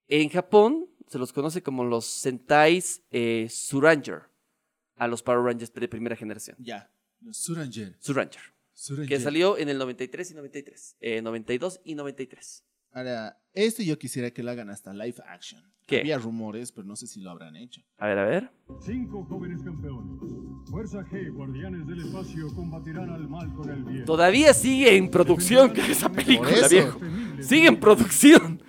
en 0.08 0.30
Japón 0.30 0.88
se 1.08 1.18
los 1.18 1.34
conoce 1.34 1.62
como 1.64 1.84
los 1.84 2.06
Sentais 2.06 3.02
eh, 3.12 3.48
Suranger. 3.50 4.24
A 4.96 5.08
los 5.08 5.22
Power 5.24 5.42
Rangers 5.44 5.74
de 5.74 5.88
primera 5.88 6.16
generación. 6.16 6.56
Ya. 6.60 6.90
Los 7.22 7.38
Suranger. 7.38 7.96
Suranger. 8.00 8.42
Suranger. 8.74 9.10
Que 9.10 9.20
salió 9.20 9.58
en 9.58 9.70
el 9.70 9.78
93 9.78 10.32
y 10.32 10.34
93. 10.36 10.98
eh, 11.00 11.22
92 11.22 11.82
y 11.84 11.96
93. 11.96 12.64
Ahora, 12.92 13.38
este 13.54 13.86
yo 13.86 13.98
quisiera 14.00 14.32
que 14.32 14.42
lo 14.42 14.52
hagan 14.52 14.70
hasta 14.70 14.94
live 14.94 15.16
action. 15.28 15.62
¿Qué? 15.86 16.00
Había 16.00 16.18
rumores, 16.18 16.72
pero 16.72 16.88
no 16.88 16.96
sé 16.96 17.08
si 17.08 17.20
lo 17.20 17.30
habrán 17.30 17.56
hecho. 17.58 17.82
A 17.98 18.08
ver, 18.08 18.18
a 18.18 18.26
ver. 18.26 18.52
Cinco 18.86 19.24
jóvenes 19.26 19.62
campeones. 19.64 20.20
Fuerza 20.72 21.04
G, 21.04 21.32
guardianes 21.32 21.86
del 21.88 22.00
espacio, 22.00 22.48
combatirán 22.56 23.10
al 23.12 23.28
mal 23.28 23.54
con 23.54 23.70
el 23.70 23.84
bien. 23.84 24.06
Todavía 24.06 24.54
sigue 24.54 24.96
en 24.96 25.12
producción 25.12 25.74
esa 25.78 26.10
película, 26.10 26.68
viejo. 26.70 27.00
Sigue 27.42 27.68
en 27.68 27.80
producción. 27.80 28.64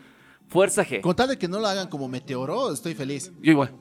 Fuerza 0.49 0.85
G. 0.85 1.01
Con 1.01 1.17
tal 1.17 1.29
de 1.29 1.39
que 1.39 1.49
no 1.49 1.59
lo 1.61 1.67
hagan 1.67 1.89
como 1.89 2.09
Meteoro, 2.09 2.73
estoy 2.73 2.95
feliz. 2.95 3.33
Yo 3.41 3.53
igual. 3.53 3.75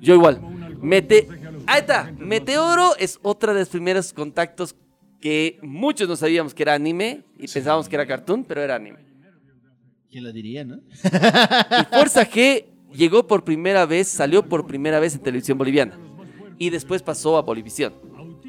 Yo 0.00 0.14
igual. 0.14 0.40
Mete... 0.84 1.26
Ahí 1.66 1.80
está. 1.80 2.12
Meteoro 2.18 2.94
es 2.98 3.18
otra 3.22 3.54
de 3.54 3.60
los 3.60 3.68
primeros 3.70 4.12
contactos 4.12 4.76
que 5.20 5.58
muchos 5.62 6.06
no 6.06 6.16
sabíamos 6.16 6.52
que 6.52 6.62
era 6.62 6.74
anime 6.74 7.24
y 7.38 7.48
pensábamos 7.48 7.88
que 7.88 7.96
era 7.96 8.06
cartoon, 8.06 8.44
pero 8.44 8.60
era 8.60 8.76
anime. 8.76 8.98
¿Quién 10.10 10.24
lo 10.24 10.32
diría, 10.32 10.64
no? 10.64 10.76
Y 10.76 11.84
Fuerza 11.94 12.28
G 12.28 12.66
llegó 12.92 13.26
por 13.26 13.44
primera 13.44 13.86
vez, 13.86 14.08
salió 14.08 14.46
por 14.46 14.66
primera 14.66 15.00
vez 15.00 15.14
en 15.14 15.22
televisión 15.22 15.56
boliviana. 15.56 15.98
Y 16.58 16.70
después 16.70 17.02
pasó 17.02 17.36
a 17.38 17.42
Bolivisión, 17.42 17.94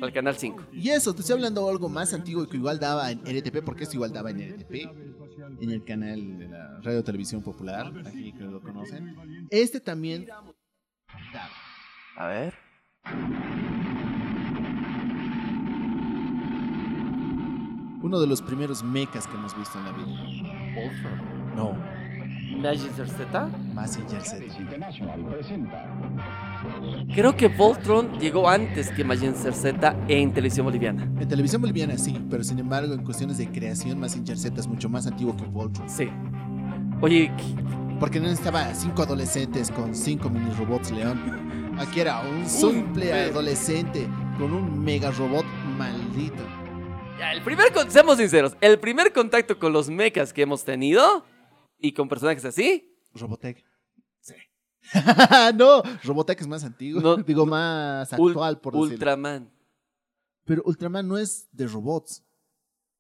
al 0.02 0.12
canal 0.12 0.36
5. 0.36 0.64
Y 0.74 0.90
eso, 0.90 1.16
te 1.16 1.22
estoy 1.22 1.36
hablando 1.36 1.64
de 1.64 1.72
algo 1.72 1.90
más 1.90 2.14
antiguo 2.14 2.46
que 2.48 2.58
igual 2.58 2.80
daba 2.80 3.10
en 3.10 3.20
RTP, 3.20 3.64
porque 3.64 3.86
esto 3.86 3.96
igual 3.96 4.12
daba 4.12 4.30
en 4.30 4.42
RTP, 4.42 4.74
en 5.62 5.72
el 5.72 5.84
canal 5.86 6.38
de 6.38 6.50
la 6.50 6.82
Radio 6.82 7.04
Televisión 7.04 7.42
Popular, 7.42 7.92
aquí 8.06 8.34
que 8.34 8.44
lo 8.44 8.62
conocen. 8.62 9.16
Este 9.50 9.80
también 9.80 10.26
daba. 10.26 11.50
A 12.18 12.28
ver. 12.28 12.54
Uno 18.02 18.20
de 18.20 18.28
los 18.28 18.42
primeros 18.42 18.84
mechas 18.84 19.26
que 19.28 19.36
hemos 19.36 19.58
visto 19.58 19.80
en 19.80 19.86
la 19.86 19.92
vida. 19.92 20.08
No, 21.56 21.74
Mazinger 22.62 23.10
Z. 23.10 23.50
Mazinger 23.74 24.22
Z. 24.22 24.44
Creo 27.14 27.36
que 27.36 27.48
Voltron 27.48 28.20
llegó 28.20 28.48
antes 28.48 28.92
que 28.92 29.04
Mazinger 29.04 29.54
Z 29.54 29.96
en 30.08 30.34
televisión 30.34 30.66
boliviana. 30.66 31.04
En 31.20 31.28
televisión 31.28 31.62
boliviana 31.62 31.98
sí, 31.98 32.24
pero 32.30 32.44
sin 32.44 32.60
embargo 32.60 32.94
en 32.94 33.04
cuestiones 33.04 33.38
de 33.40 33.48
creación 33.52 34.00
Mazinger 34.00 34.38
Z 34.38 34.60
es 34.60 34.68
mucho 34.68 34.88
más 34.88 35.08
antiguo 35.08 35.36
que 35.36 35.46
Voltron. 35.46 35.90
Sí. 35.90 36.08
Oye, 37.02 37.32
¿qué- 37.38 37.64
Porque 38.00 38.20
no 38.20 38.28
estaba 38.28 38.74
cinco 38.76 39.02
adolescentes 39.04 39.72
con 39.72 39.96
cinco 39.96 40.30
mini 40.30 40.52
robots 40.60 40.92
león. 40.92 41.65
Aquí 41.78 42.00
era 42.00 42.22
un 42.22 42.48
simple 42.48 43.12
adolescente 43.12 44.08
con 44.38 44.54
un 44.54 44.84
mega 44.84 45.12
robot 45.12 45.46
maldito. 45.78 46.44
ya, 47.20 47.34
el 47.34 47.42
primer, 47.44 47.68
seamos 47.90 48.18
sinceros, 48.18 48.56
el 48.62 48.80
primer 48.80 49.12
contacto 49.12 49.60
con 49.60 49.74
los 49.74 49.90
mechas 49.90 50.32
que 50.32 50.44
hemos 50.44 50.64
tenido 50.64 51.26
y 51.78 51.92
con 51.92 52.08
personajes 52.08 52.46
así, 52.46 52.98
Robotech. 53.14 53.64
Sí. 54.22 54.36
no, 55.56 55.84
Robotech 56.04 56.40
es 56.42 56.48
más 56.48 56.64
antiguo. 56.64 57.02
No, 57.02 57.18
Digo, 57.18 57.46
más 57.46 58.12
actual, 58.14 58.60
por 58.62 58.74
decirlo. 58.74 58.94
Ultraman. 58.94 59.52
Pero 60.46 60.64
Ultraman 60.66 61.08
no 61.08 61.18
es 61.18 61.50
de 61.52 61.68
robots. 61.68 62.24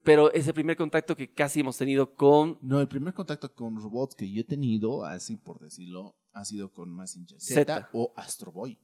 Pero 0.03 0.31
es 0.33 0.47
el 0.47 0.53
primer 0.53 0.77
contacto 0.77 1.15
que 1.15 1.33
casi 1.33 1.61
hemos 1.61 1.77
tenido 1.77 2.13
con 2.13 2.59
No, 2.61 2.79
el 2.79 2.87
primer 2.87 3.13
contacto 3.13 3.53
con 3.53 3.77
robots 3.77 4.15
que 4.15 4.29
yo 4.29 4.41
he 4.41 4.43
tenido, 4.43 5.03
así 5.03 5.35
por 5.37 5.59
decirlo, 5.59 6.15
ha 6.35 6.43
sido 6.43 6.71
con 6.71 6.89
Mazinger 6.91 7.39
Z, 7.39 7.89
o 7.93 8.13
Astro 8.15 8.51
Boy. 8.51 8.77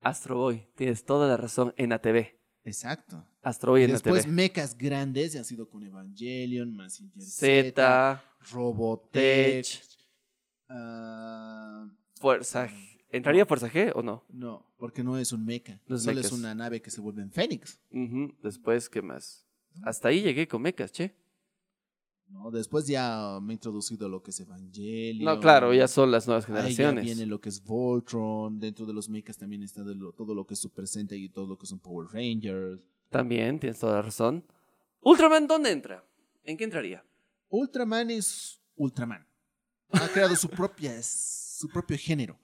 Astro 0.00 0.36
Boy. 0.36 0.66
Tienes 0.74 1.04
toda 1.04 1.28
la 1.28 1.36
razón 1.36 1.72
en 1.76 1.92
ATV. 1.92 2.26
Exacto. 2.64 3.24
Astro 3.42 3.72
Boy 3.72 3.84
en 3.84 3.92
Después 3.92 4.24
ATV. 4.24 4.32
mechas 4.32 4.76
grandes, 4.76 5.34
y 5.36 5.38
ha 5.38 5.44
sido 5.44 5.70
con 5.70 5.84
Evangelion, 5.84 6.74
Mazinger 6.74 7.22
Z, 7.22 7.72
Z, 7.72 8.24
Robotech. 8.50 9.82
Fuerza 12.16 12.68
G. 12.68 12.98
¿Entraría 13.10 13.46
Fuerza 13.46 13.70
G 13.70 13.92
o 13.94 14.02
no? 14.02 14.24
no, 14.30 14.66
porque 14.78 15.04
no 15.04 15.18
es 15.18 15.32
un 15.32 15.44
mecha. 15.44 15.80
No 15.86 15.94
es 15.96 16.02
Solo 16.02 16.20
es 16.20 16.32
una 16.32 16.54
nave 16.56 16.82
que 16.82 16.90
se 16.90 17.00
vuelve 17.00 17.22
en 17.22 17.30
Fénix. 17.30 17.78
Después, 18.42 18.88
¿qué 18.88 19.00
más? 19.00 19.46
Hasta 19.84 20.08
ahí 20.08 20.22
llegué 20.22 20.48
con 20.48 20.60
mechas, 20.62 20.90
che. 20.90 21.14
¿No? 22.32 22.50
Después 22.50 22.86
ya 22.86 23.38
me 23.42 23.52
he 23.52 23.54
introducido 23.54 24.08
lo 24.08 24.22
que 24.22 24.30
es 24.30 24.40
Evangelion. 24.40 25.24
No, 25.24 25.40
claro, 25.40 25.72
ya 25.74 25.86
son 25.88 26.10
las 26.10 26.26
nuevas 26.26 26.44
Ahí 26.46 26.52
ya 26.52 26.58
generaciones. 26.60 27.04
viene 27.04 27.26
lo 27.26 27.40
que 27.40 27.48
es 27.50 27.62
Voltron. 27.62 28.58
Dentro 28.58 28.86
de 28.86 28.92
los 28.92 29.08
mechas 29.08 29.36
también 29.38 29.62
está 29.62 29.82
lo- 29.82 30.12
todo 30.12 30.34
lo 30.34 30.46
que 30.46 30.54
es 30.54 30.60
Super 30.60 30.86
Sentai 30.86 31.24
y 31.24 31.28
todo 31.28 31.46
lo 31.46 31.56
que 31.58 31.66
son 31.66 31.78
Power 31.78 32.08
Rangers. 32.12 32.80
También, 33.10 33.60
tienes 33.60 33.78
toda 33.78 33.94
la 33.96 34.02
razón. 34.02 34.44
Ultraman, 35.02 35.46
¿dónde 35.46 35.70
entra? 35.70 36.04
¿En 36.44 36.56
qué 36.56 36.64
entraría? 36.64 37.04
Ultraman 37.50 38.10
es 38.10 38.60
Ultraman. 38.76 39.26
Ha 39.90 40.08
creado 40.08 40.34
su 40.36 40.48
propia 40.48 41.00
su 41.02 41.68
propio 41.68 41.96
género. 41.98 42.38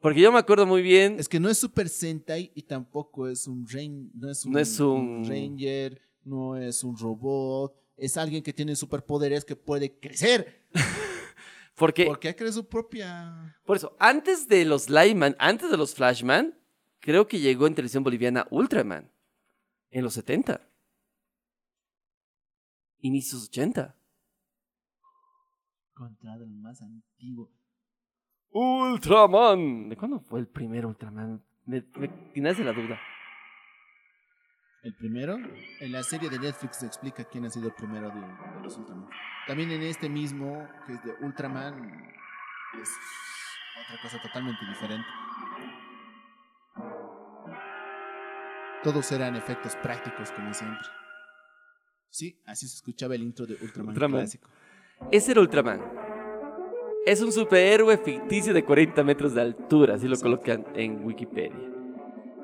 Porque 0.00 0.20
yo 0.20 0.30
me 0.32 0.38
acuerdo 0.38 0.66
muy 0.66 0.82
bien. 0.82 1.16
Es 1.18 1.28
que 1.28 1.40
no 1.40 1.48
es 1.48 1.58
Super 1.58 1.88
Sentai 1.88 2.50
y 2.54 2.62
tampoco 2.62 3.28
es 3.28 3.46
un, 3.46 3.66
ran- 3.66 4.10
no 4.14 4.30
es 4.30 4.44
un, 4.44 4.52
No 4.52 4.58
es 4.58 4.80
un- 4.80 5.24
Ranger, 5.28 6.00
no 6.24 6.56
es 6.56 6.84
un 6.84 6.96
robot. 6.96 7.74
Es 7.98 8.16
alguien 8.16 8.42
que 8.42 8.52
tiene 8.52 8.76
superpoderes 8.76 9.44
que 9.44 9.56
puede 9.56 9.98
crecer. 9.98 10.66
Porque, 11.74 12.06
Porque 12.06 12.28
ha 12.28 12.34
creado 12.34 12.54
su 12.54 12.68
propia. 12.68 13.56
por 13.64 13.76
eso, 13.76 13.96
antes 14.00 14.48
de 14.48 14.64
los 14.64 14.90
Lightman, 14.90 15.36
antes 15.38 15.70
de 15.70 15.76
los 15.76 15.94
Flashman, 15.94 16.58
creo 16.98 17.28
que 17.28 17.38
llegó 17.38 17.68
en 17.68 17.74
televisión 17.76 18.02
boliviana 18.02 18.48
Ultraman. 18.50 19.10
En 19.90 20.02
los 20.02 20.14
70. 20.14 20.60
Inicios 23.00 23.48
80. 23.48 23.94
Contra 25.94 26.36
del 26.36 26.50
más 26.50 26.82
antiguo. 26.82 27.50
Ultraman. 28.50 29.88
¿De 29.88 29.96
cuándo 29.96 30.18
fue 30.18 30.40
el 30.40 30.48
primer 30.48 30.84
Ultraman? 30.84 31.42
Me, 31.64 31.84
me 32.34 32.64
la 32.64 32.72
duda. 32.72 32.98
El 34.82 34.94
primero, 34.94 35.36
en 35.80 35.92
la 35.92 36.02
serie 36.02 36.30
de 36.30 36.38
Netflix 36.38 36.76
se 36.78 36.86
explica 36.86 37.24
quién 37.24 37.44
ha 37.44 37.50
sido 37.50 37.66
el 37.66 37.74
primero 37.74 38.10
de, 38.10 38.20
de 38.20 38.62
los 38.62 38.76
Ultraman. 38.78 39.08
También 39.46 39.70
en 39.72 39.82
este 39.82 40.08
mismo, 40.08 40.68
que 40.86 40.92
es 40.94 41.02
de 41.04 41.12
Ultraman, 41.20 42.12
es 42.80 42.90
otra 43.84 44.00
cosa 44.02 44.22
totalmente 44.22 44.64
diferente. 44.66 45.06
Todos 48.84 49.10
eran 49.10 49.34
efectos 49.34 49.74
prácticos, 49.76 50.30
como 50.30 50.54
siempre. 50.54 50.86
Sí, 52.10 52.40
así 52.46 52.68
se 52.68 52.76
escuchaba 52.76 53.16
el 53.16 53.22
intro 53.22 53.46
de 53.46 53.54
Ultraman, 53.54 53.88
Ultraman. 53.88 54.20
clásico. 54.20 54.48
Ese 55.10 55.32
era 55.32 55.40
Ultraman. 55.40 55.80
Es 57.04 57.20
un 57.20 57.32
superhéroe 57.32 57.98
ficticio 57.98 58.54
de 58.54 58.64
40 58.64 59.02
metros 59.02 59.34
de 59.34 59.40
altura, 59.40 59.94
así 59.94 60.06
lo 60.06 60.16
colocan 60.18 60.64
en 60.74 61.04
Wikipedia. 61.04 61.77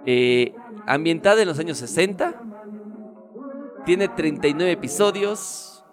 Eh, 0.07 0.55
ambientada 0.87 1.43
en 1.43 1.49
los 1.49 1.59
años 1.59 1.79
60. 1.79 2.43
Tiene 3.87 4.09
39 4.09 4.73
episodios. 4.73 5.85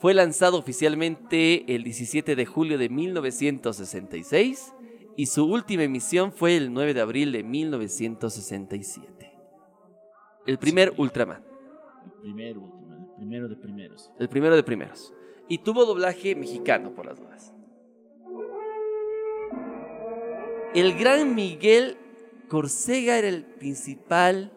Fue 0.00 0.14
lanzado 0.14 0.58
oficialmente 0.58 1.74
el 1.74 1.82
17 1.82 2.36
de 2.36 2.46
julio 2.46 2.76
de 2.76 2.88
1966 2.88 4.74
y 5.16 5.26
su 5.26 5.46
última 5.46 5.84
emisión 5.84 6.32
fue 6.32 6.56
el 6.56 6.72
9 6.72 6.94
de 6.94 7.00
abril 7.00 7.32
de 7.32 7.42
1967. 7.42 9.32
El 10.46 10.58
primer 10.58 10.92
Ultraman. 10.98 11.42
El 12.04 12.12
primer 12.20 12.58
Ultraman, 12.58 13.00
el 13.00 13.14
primero 13.16 13.48
de 13.48 13.56
primeros. 13.56 14.10
El 14.18 14.28
primero 14.28 14.56
de 14.56 14.62
primeros. 14.62 15.14
Y 15.48 15.58
tuvo 15.58 15.84
doblaje 15.86 16.34
mexicano, 16.34 16.94
por 16.94 17.06
las 17.06 17.18
dudas. 17.18 17.54
El 20.74 20.98
gran 20.98 21.34
Miguel 21.34 21.96
Corsega 22.54 23.18
era 23.18 23.26
el 23.26 23.44
principal 23.44 24.52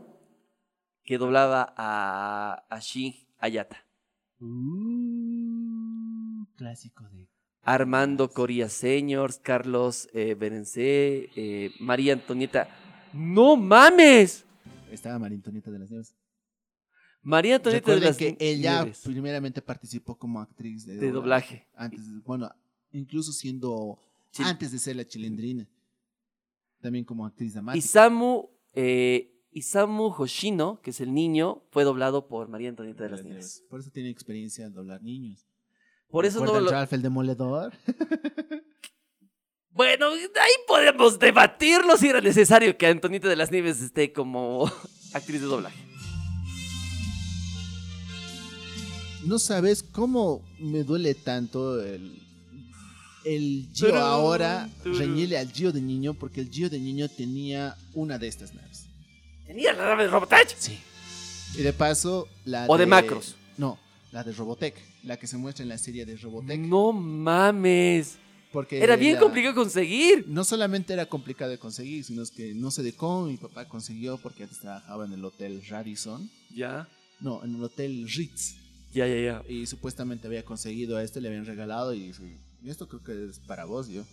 que 1.03 1.17
doblaba 1.17 1.73
a, 1.75 2.63
a 2.69 2.79
Shin 2.79 3.15
Ayata. 3.39 3.87
Uh, 4.39 5.25
clásico 6.55 7.09
de. 7.09 7.27
Armando 7.63 8.29
Coria 8.29 8.69
Señors, 8.69 9.39
Carlos 9.39 10.09
eh, 10.13 10.35
Berencé, 10.35 11.31
eh, 11.35 11.71
María 11.79 12.13
Antonieta. 12.13 12.69
¡No 13.13 13.55
mames! 13.55 14.45
Estaba 14.91 15.17
María 15.17 15.37
Antonieta 15.37 15.71
de 15.71 15.79
las 15.79 15.89
Nieves. 15.89 16.15
María 17.23 17.55
Antonieta 17.55 17.95
de 17.95 17.99
las 17.99 18.15
que 18.15 18.37
ella 18.39 18.83
Nieves, 18.83 19.01
primeramente 19.03 19.63
participó 19.63 20.19
como 20.19 20.39
actriz 20.39 20.85
de, 20.85 20.97
de 20.97 21.11
doblaje. 21.11 21.67
Antes, 21.73 22.03
bueno, 22.23 22.53
incluso 22.91 23.31
siendo 23.31 23.97
Chil- 24.31 24.45
antes 24.45 24.71
de 24.71 24.77
ser 24.77 24.97
la 24.97 25.07
chilindrina. 25.07 25.67
También 26.87 27.03
como 27.03 27.25
actriz 27.25 27.53
dramática. 27.53 27.85
Isamu, 27.85 28.47
eh, 28.73 29.43
Isamu 29.51 30.13
Hoshino, 30.17 30.79
que 30.81 30.91
es 30.91 31.01
el 31.01 31.13
niño, 31.13 31.63
fue 31.69 31.83
doblado 31.83 32.29
por 32.29 32.47
María 32.47 32.69
Antonieta 32.69 33.03
de 33.03 33.09
las 33.09 33.25
Nieves. 33.25 33.65
Por 33.69 33.81
eso 33.81 33.91
tiene 33.91 34.09
experiencia 34.09 34.65
al 34.65 34.73
doblar 34.73 35.03
niños. 35.03 35.45
Por 36.07 36.25
eso 36.25 36.39
no 36.39 36.45
¿Recuerdan 36.45 36.63
lo... 36.63 36.71
Ralph 36.71 36.93
el 36.93 37.01
Demoledor? 37.01 37.73
Bueno, 39.69 40.07
ahí 40.07 40.51
podemos 40.67 41.19
debatirlo 41.19 41.97
si 41.97 42.07
era 42.07 42.19
necesario 42.19 42.75
que 42.79 42.87
Antonieta 42.87 43.27
de 43.27 43.35
las 43.35 43.51
Nieves 43.51 43.79
esté 43.79 44.11
como 44.11 44.65
actriz 45.13 45.39
de 45.41 45.45
doblaje. 45.45 45.77
no 49.27 49.39
sabes 49.39 49.83
cómo 49.83 50.41
me 50.57 50.83
duele 50.83 51.13
tanto 51.13 51.83
el, 51.83 52.26
el 53.35 53.67
Gio 53.73 53.87
Turun, 53.87 54.01
ahora 54.01 54.69
turun. 54.83 55.33
al 55.35 55.51
Gio 55.51 55.71
de 55.71 55.81
niño 55.81 56.13
porque 56.13 56.41
el 56.41 56.49
Gio 56.49 56.69
de 56.69 56.79
niño 56.79 57.07
tenía 57.09 57.75
una 57.93 58.17
de 58.17 58.27
estas 58.27 58.53
naves. 58.53 58.85
Tenía 59.45 59.73
la 59.73 59.85
nave 59.85 60.03
de 60.03 60.09
Robotech. 60.09 60.55
Sí. 60.57 60.77
Y 61.57 61.61
de 61.61 61.73
paso, 61.73 62.27
la 62.45 62.65
O 62.67 62.77
de 62.77 62.85
Macros. 62.85 63.35
No, 63.57 63.79
la 64.11 64.23
de 64.23 64.31
Robotech, 64.33 64.75
la 65.03 65.17
que 65.17 65.27
se 65.27 65.37
muestra 65.37 65.63
en 65.63 65.69
la 65.69 65.77
serie 65.77 66.05
de 66.05 66.15
Robotech. 66.17 66.59
No 66.59 66.91
mames. 66.91 68.17
Porque 68.51 68.81
Era 68.81 68.95
bien 68.95 69.15
la- 69.15 69.19
complicado 69.19 69.55
conseguir. 69.55 70.25
No 70.27 70.43
solamente 70.43 70.93
era 70.93 71.05
complicado 71.05 71.51
de 71.51 71.57
conseguir, 71.57 72.03
sino 72.03 72.21
es 72.23 72.31
que 72.31 72.53
no 72.53 72.71
sé 72.71 72.81
de 72.83 72.93
cómo 72.93 73.25
mi 73.27 73.37
papá 73.37 73.67
consiguió 73.67 74.17
porque 74.17 74.43
antes 74.43 74.59
trabajaba 74.59 75.05
en 75.05 75.13
el 75.13 75.23
hotel 75.25 75.61
Radisson. 75.67 76.29
Ya. 76.55 76.87
No, 77.19 77.43
en 77.43 77.55
el 77.55 77.63
hotel 77.63 78.07
Ritz. 78.09 78.55
Ya, 78.93 79.05
ya, 79.05 79.15
ya. 79.19 79.43
Y 79.49 79.65
supuestamente 79.65 80.27
había 80.27 80.43
conseguido 80.45 80.97
a 80.97 81.03
este, 81.03 81.19
le 81.21 81.27
habían 81.27 81.45
regalado 81.45 81.93
y, 81.93 82.13
y 82.61 82.69
esto 82.69 82.87
creo 82.87 83.03
que 83.03 83.29
es 83.29 83.39
para 83.39 83.65
vos, 83.65 83.87
yo. 83.87 84.03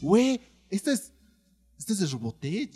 Güey, 0.00 0.40
esto 0.68 0.90
es. 0.90 1.12
Esto 1.78 1.92
es 1.92 1.98
de 2.00 2.06
Robotech. 2.06 2.72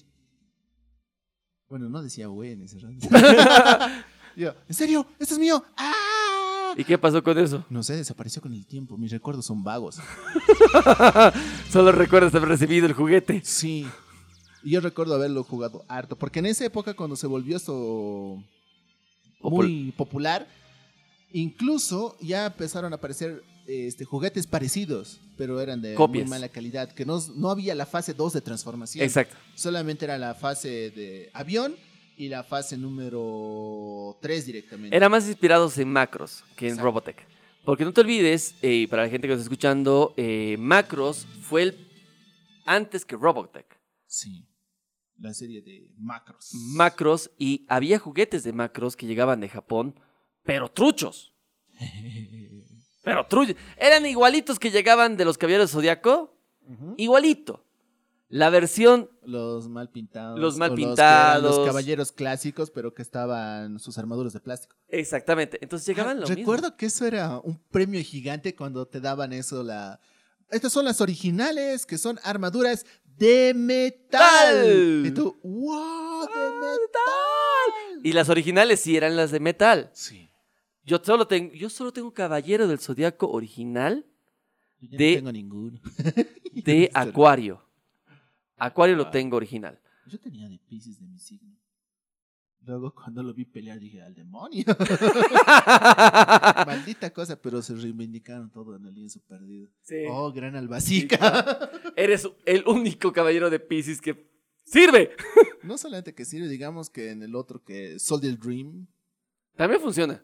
Bueno, 1.69 1.89
no 1.89 2.03
decía 2.03 2.27
güey 2.29 2.53
en 2.53 2.63
ese 2.63 2.79
rato. 2.79 3.09
yo, 4.37 4.55
¿en 4.69 4.75
serio? 4.75 5.07
¿Esto 5.19 5.35
es 5.35 5.41
mío? 5.41 5.65
¡Ah! 5.77 6.73
¿Y 6.77 6.85
qué 6.85 6.99
pasó 6.99 7.23
con 7.23 7.39
eso? 7.39 7.65
No 7.71 7.83
sé, 7.83 7.97
desapareció 7.97 8.43
con 8.43 8.53
el 8.53 8.67
tiempo. 8.67 8.97
Mis 8.97 9.13
recuerdos 9.13 9.47
son 9.47 9.63
vagos. 9.63 10.01
Solo 11.71 11.93
recuerdas 11.93 12.35
haber 12.35 12.49
recibido 12.49 12.87
el 12.87 12.93
juguete. 12.93 13.43
Sí. 13.45 13.87
Y 14.63 14.71
yo 14.71 14.81
recuerdo 14.81 15.15
haberlo 15.15 15.45
jugado 15.45 15.85
harto. 15.89 16.17
Porque 16.17 16.41
en 16.41 16.47
esa 16.47 16.65
época, 16.65 16.95
cuando 16.95 17.17
se 17.17 17.27
volvió 17.27 17.57
esto 17.57 18.43
muy 19.41 19.93
popular, 19.97 20.49
incluso 21.35 22.17
ya 22.21 22.47
empezaron 22.47 22.93
a 22.93 22.97
aparecer 22.97 23.43
este, 23.67 24.05
juguetes 24.05 24.47
parecidos, 24.47 25.21
pero 25.37 25.61
eran 25.61 25.83
de 25.83 25.95
Copias. 25.95 26.25
muy 26.25 26.31
mala 26.31 26.49
calidad. 26.49 26.93
Que 26.93 27.05
no, 27.05 27.19
no 27.35 27.51
había 27.51 27.75
la 27.75 27.87
fase 27.87 28.15
2 28.15 28.33
de 28.35 28.41
transformación. 28.41 29.05
Exacto. 29.05 29.37
Solamente 29.55 30.05
era 30.05 30.17
la 30.17 30.35
fase 30.35 30.91
de 30.91 31.31
avión 31.35 31.75
y 32.17 32.29
la 32.29 32.45
fase 32.45 32.77
número 32.77 34.17
3 34.23 34.47
directamente. 34.47 34.97
Era 34.97 35.09
más 35.09 35.27
inspirados 35.27 35.77
en 35.79 35.91
Macros 35.91 36.45
que 36.57 36.67
en 36.67 36.73
Exacto. 36.73 36.85
Robotech. 36.85 37.27
Porque 37.65 37.85
no 37.85 37.93
te 37.93 38.03
olvides, 38.03 38.55
eh, 38.63 38.87
para 38.89 39.05
la 39.05 39.09
gente 39.09 39.27
que 39.27 39.33
nos 39.33 39.41
está 39.41 39.51
escuchando, 39.51 40.13
eh, 40.17 40.57
Macros 40.59 41.27
fue 41.43 41.63
el 41.63 41.89
antes 42.67 43.05
que 43.05 43.17
Robotech. 43.17 43.67
Sí. 44.07 44.47
La 45.19 45.33
serie 45.33 45.63
de 45.63 45.91
macros. 45.97 46.51
Macros 46.75 47.31
y 47.39 47.65
había 47.69 47.99
juguetes 47.99 48.43
de 48.43 48.53
Macros 48.53 48.97
que 48.97 49.07
llegaban 49.07 49.41
de 49.41 49.49
Japón, 49.49 49.95
pero 50.45 50.71
truchos. 50.71 51.35
Pero 53.03 53.27
truchos. 53.27 53.57
Eran 53.77 54.07
igualitos 54.07 54.59
que 54.59 54.71
llegaban 54.71 55.17
de 55.17 55.25
los 55.25 55.37
caballeros 55.37 55.73
Zodiaco. 55.73 56.37
Ujú. 56.67 56.95
Igualito. 56.97 57.65
La 58.29 58.51
versión 58.51 59.11
Los 59.23 59.69
mal 59.69 59.91
pintados. 59.91 60.41
Los 60.41 60.57
mal 60.57 60.75
pintados. 60.75 61.43
Los, 61.57 61.67
caballeros 61.67 62.11
clásicos, 62.13 62.71
pero 62.71 62.95
que 62.95 63.03
estaban 63.03 63.79
sus 63.79 63.99
armaduras 63.99 64.33
de 64.33 64.41
plástico. 64.41 64.75
Exactamente. 64.89 65.59
Entonces 65.61 65.87
llegaban 65.87 66.19
lo 66.19 66.27
Ah, 66.27 66.31
Recuerdo 66.35 66.77
que 66.77 66.87
eso 66.87 67.07
era 67.07 67.39
un 67.39 67.59
premio 67.71 68.03
gigante 68.03 68.55
cuando 68.57 68.87
te 68.87 69.01
daban 69.01 69.33
eso, 69.33 69.63
la... 69.63 70.01
Estas 70.51 70.73
son 70.73 70.85
las 70.85 71.01
originales, 71.01 71.85
que 71.87 71.99
son 71.99 72.19
armaduras 72.23 72.87
de 73.05 73.53
metal. 73.55 74.21
¡Tal! 74.21 75.07
Y 75.07 75.11
tú, 75.11 75.37
wow, 75.43 76.21
de 76.23 76.27
metal. 76.27 77.95
mismo. 77.95 78.01
Y 78.03 78.13
las 78.13 78.29
originales 78.29 78.81
sí 78.81 78.97
eran 78.97 79.17
las 79.17 79.31
de 79.31 79.41
metal. 79.41 79.91
Sí. 79.93 80.29
Yo 80.85 80.99
solo 81.03 81.27
tengo, 81.27 81.53
yo 81.55 81.71
solo 81.71 81.93
tengo 81.93 82.13
Caballero 82.13 82.67
del 82.69 82.79
Zodiaco 82.79 83.31
original 83.31 84.05
Yo 84.81 84.99
De- 84.99 85.11
no 85.13 85.17
tengo 85.19 85.33
ninguno. 85.33 85.81
de 86.53 86.91
Acuario. 86.93 87.63
Acuario 88.57 88.97
lo 88.97 89.11
tengo 89.11 89.37
original. 89.37 89.79
Yo 90.07 90.19
tenía 90.19 90.49
de 90.49 90.59
Pisces 90.59 90.99
de 91.01 91.07
mi 91.07 91.19
signo. 91.19 91.55
Luego 92.67 92.95
cuando 92.95 93.23
lo 93.23 93.35
vi 93.35 93.45
pelear 93.45 93.79
dije, 93.79 94.01
al 94.03 94.15
demonio. 94.15 94.65
Maldita 96.67 97.11
cosa, 97.13 97.41
pero 97.41 97.63
se 97.63 97.75
reivindicaron 97.75 98.51
todo 98.51 98.77
en 98.77 98.87
el 98.87 98.95
lienzo 98.95 99.21
perdido. 99.27 99.69
Sí. 99.83 100.05
Oh, 100.09 100.33
gran 100.33 100.57
albacica. 100.57 101.71
Eres 101.97 102.29
el 102.47 102.65
único 102.67 103.13
caballero 103.13 103.51
de 103.51 103.61
Pisces 103.61 104.01
que 104.01 104.27
sirve. 104.65 105.11
no 105.63 105.77
solamente 105.77 106.15
que 106.15 106.25
sirve, 106.25 106.49
digamos 106.49 106.91
que 106.91 107.11
en 107.11 107.23
el 107.23 107.35
otro 107.35 107.63
que 107.63 107.99
Soldier 107.99 108.39
Dream. 108.39 108.87
También 109.57 109.81
funciona. 109.81 110.23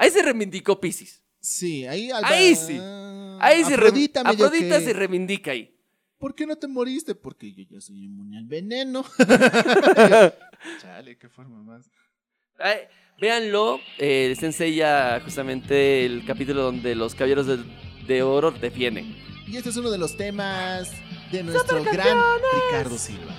Ahí 0.00 0.10
se 0.10 0.22
reivindicó 0.22 0.80
Pisces. 0.80 1.22
Sí, 1.40 1.86
ahí 1.86 2.10
Alba- 2.10 2.28
Ahí 2.28 2.54
sí. 2.56 2.78
Ahí 3.40 3.64
se 3.64 3.74
Afrodita, 3.74 4.22
re- 4.22 4.30
medio 4.32 4.46
Afrodita 4.46 4.78
que- 4.78 4.84
se 4.84 4.92
reivindica 4.92 5.50
ahí. 5.52 5.76
¿Por 6.18 6.34
qué 6.34 6.46
no 6.46 6.56
te 6.56 6.66
moriste? 6.68 7.14
Porque 7.14 7.52
yo 7.52 7.64
ya 7.70 7.80
soy 7.80 8.04
inmune 8.04 8.38
al 8.38 8.44
veneno. 8.46 9.04
Chale, 10.82 11.16
qué 11.18 11.28
forma 11.28 11.62
más. 11.62 11.90
Ay, 12.58 12.76
véanlo, 13.20 13.80
eh, 13.98 14.26
les 14.28 14.42
enseña 14.42 15.20
justamente 15.20 16.04
el 16.04 16.24
capítulo 16.26 16.62
donde 16.62 16.94
los 16.94 17.14
caballeros 17.14 17.46
de, 17.46 17.58
de 18.06 18.22
oro 18.22 18.50
defienden. 18.50 19.16
Y 19.46 19.56
este 19.56 19.70
es 19.70 19.76
uno 19.78 19.90
de 19.90 19.96
los 19.98 20.16
temas 20.16 20.90
de 21.32 21.42
nuestro 21.42 21.82
gran 21.84 22.18
Ricardo 22.68 22.98
Silva. 22.98 23.34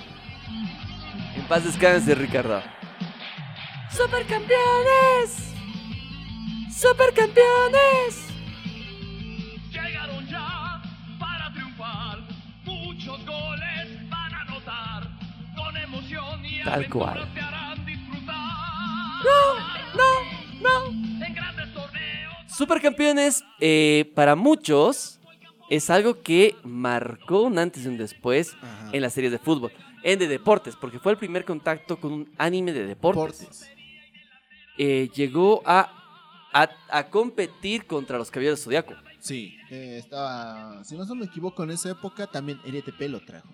En 1.36 1.46
paz 1.46 1.64
descanse, 1.64 2.14
Ricardo. 2.16 2.62
¡Supercampeones! 3.96 5.51
¡Supercampeones! 6.72 8.28
Llegaron 9.70 10.26
ya 10.26 10.82
para 11.18 11.52
triunfar. 11.52 12.18
Muchos 12.64 13.24
goles 13.26 14.08
van 14.10 14.34
a 14.34 14.40
anotar. 14.40 15.08
Con 15.54 15.76
emoción 15.76 16.44
y 16.44 16.62
Tal 16.64 16.88
cual. 16.88 17.28
te 17.34 17.40
harán 17.40 17.84
disfrutar. 17.84 18.34
No, 19.22 19.58
no, 19.94 20.90
no. 20.90 21.24
En 21.26 21.34
grandes 21.34 21.72
torneos. 21.74 22.34
Supercampeones, 22.48 23.44
eh, 23.60 24.10
para 24.14 24.34
muchos, 24.34 25.20
es 25.68 25.90
algo 25.90 26.22
que 26.22 26.56
marcó 26.64 27.42
un 27.42 27.58
antes 27.58 27.84
y 27.84 27.88
un 27.88 27.98
después 27.98 28.54
Ajá. 28.62 28.90
en 28.92 29.02
las 29.02 29.12
series 29.12 29.32
de 29.32 29.38
fútbol, 29.38 29.72
en 30.02 30.18
de 30.18 30.26
deportes, 30.26 30.74
porque 30.76 30.98
fue 30.98 31.12
el 31.12 31.18
primer 31.18 31.44
contacto 31.44 31.98
con 32.00 32.12
un 32.12 32.32
anime 32.38 32.72
de 32.72 32.86
deportes. 32.86 33.40
Deportes. 33.40 33.68
Eh, 34.78 35.10
llegó 35.14 35.62
a, 35.66 36.01
a, 36.52 36.70
a 36.90 37.08
competir 37.08 37.86
contra 37.86 38.18
los 38.18 38.30
Caballeros 38.30 38.62
Zodiaco. 38.62 38.94
Sí, 39.20 39.56
eh, 39.70 39.98
estaba, 39.98 40.82
si 40.84 40.96
no 40.96 41.14
me 41.14 41.26
equivoco, 41.26 41.62
en 41.62 41.70
esa 41.70 41.90
época 41.90 42.26
también 42.26 42.58
RTP 42.66 43.02
lo 43.08 43.24
trajo. 43.24 43.48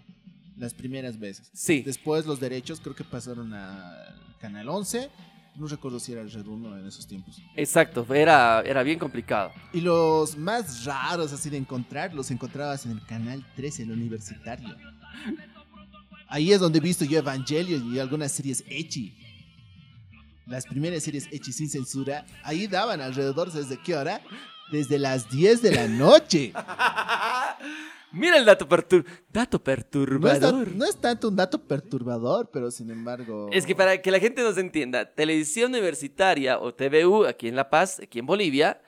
Las 0.57 0.75
primeras 0.75 1.19
veces. 1.19 1.51
Sí. 1.53 1.83
Después 1.83 2.27
los 2.27 2.41
derechos 2.41 2.81
creo 2.81 2.95
que 2.95 3.05
pasaron 3.05 3.53
al 3.53 4.37
Canal 4.41 4.69
11. 4.69 5.11
No 5.57 5.67
recuerdo 5.67 6.01
si 6.01 6.13
era 6.13 6.21
el 6.23 6.31
Red 6.31 6.47
1 6.47 6.79
en 6.79 6.87
esos 6.87 7.07
tiempos. 7.07 7.41
Exacto, 7.55 8.07
era, 8.15 8.63
era 8.63 8.83
bien 8.83 8.99
complicado. 8.99 9.53
Y 9.73 9.81
los 9.81 10.37
más 10.37 10.85
raros 10.85 11.33
así 11.33 11.51
de 11.51 11.57
encontrar, 11.57 12.15
los 12.15 12.31
encontrabas 12.31 12.87
en 12.87 12.93
el 12.93 13.05
Canal 13.05 13.45
13, 13.57 13.83
el 13.83 13.93
universitario. 13.93 14.75
Ahí 16.29 16.53
es 16.53 16.61
donde 16.61 16.79
he 16.79 16.83
visto 16.83 17.05
yo 17.05 17.19
Evangelion 17.19 17.95
y 17.95 17.99
algunas 17.99 18.33
series 18.33 18.65
Echi. 18.69 19.17
Las 20.49 20.65
primeras 20.65 21.03
series 21.03 21.29
Echi 21.31 21.53
sin 21.53 21.69
censura. 21.69 22.25
Ahí 22.43 22.67
daban 22.67 23.03
alrededor, 23.03 23.53
¿desde 23.53 23.79
qué 23.83 23.95
hora? 23.95 24.23
Desde 24.73 24.99
las 24.99 25.29
10 25.29 25.61
de 25.61 25.73
la 25.73 25.87
noche. 25.87 26.55
Mira 28.13 28.39
el 28.39 28.47
dato, 28.47 28.67
pertur 28.67 29.05
dato 29.31 29.59
No 29.59 29.61
es, 29.61 29.65
perturbador. 29.65 30.69
no 30.75 30.85
es 30.87 30.97
tanto 30.97 31.29
un 31.29 31.37
dato 31.37 31.63
perturbador, 31.63 32.49
pero 32.51 32.71
sin 32.71 32.91
embargo... 32.91 33.51
Es 33.53 33.67
que 33.67 33.75
para 33.75 34.01
que 34.01 34.11
la 34.11 34.19
gente 34.19 34.43
nos 34.43 34.57
entienda, 34.57 35.05
Televisión 35.15 35.73
Universitaria 35.73 36.59
o 36.59 36.75
TVU 36.75 37.27
aquí 37.27 37.49
en 37.49 37.57
La 37.57 37.69
Paz, 37.69 38.01
aquí 38.01 38.21
en 38.21 38.27
Bolivia, 38.27 38.81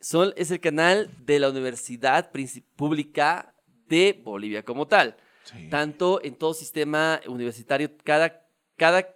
son, 0.00 0.32
es 0.36 0.50
el 0.50 0.60
canal 0.60 1.10
de 1.26 1.38
la 1.38 1.50
Universidad 1.50 2.30
Pública 2.74 3.54
de 3.86 4.18
Bolivia 4.24 4.62
como 4.64 4.88
tal. 4.88 5.16
Sí. 5.44 5.68
Tanto 5.68 6.24
en 6.24 6.34
todo 6.36 6.54
sistema 6.54 7.20
universitario, 7.26 7.90
cada, 8.02 8.42
cada 8.78 9.06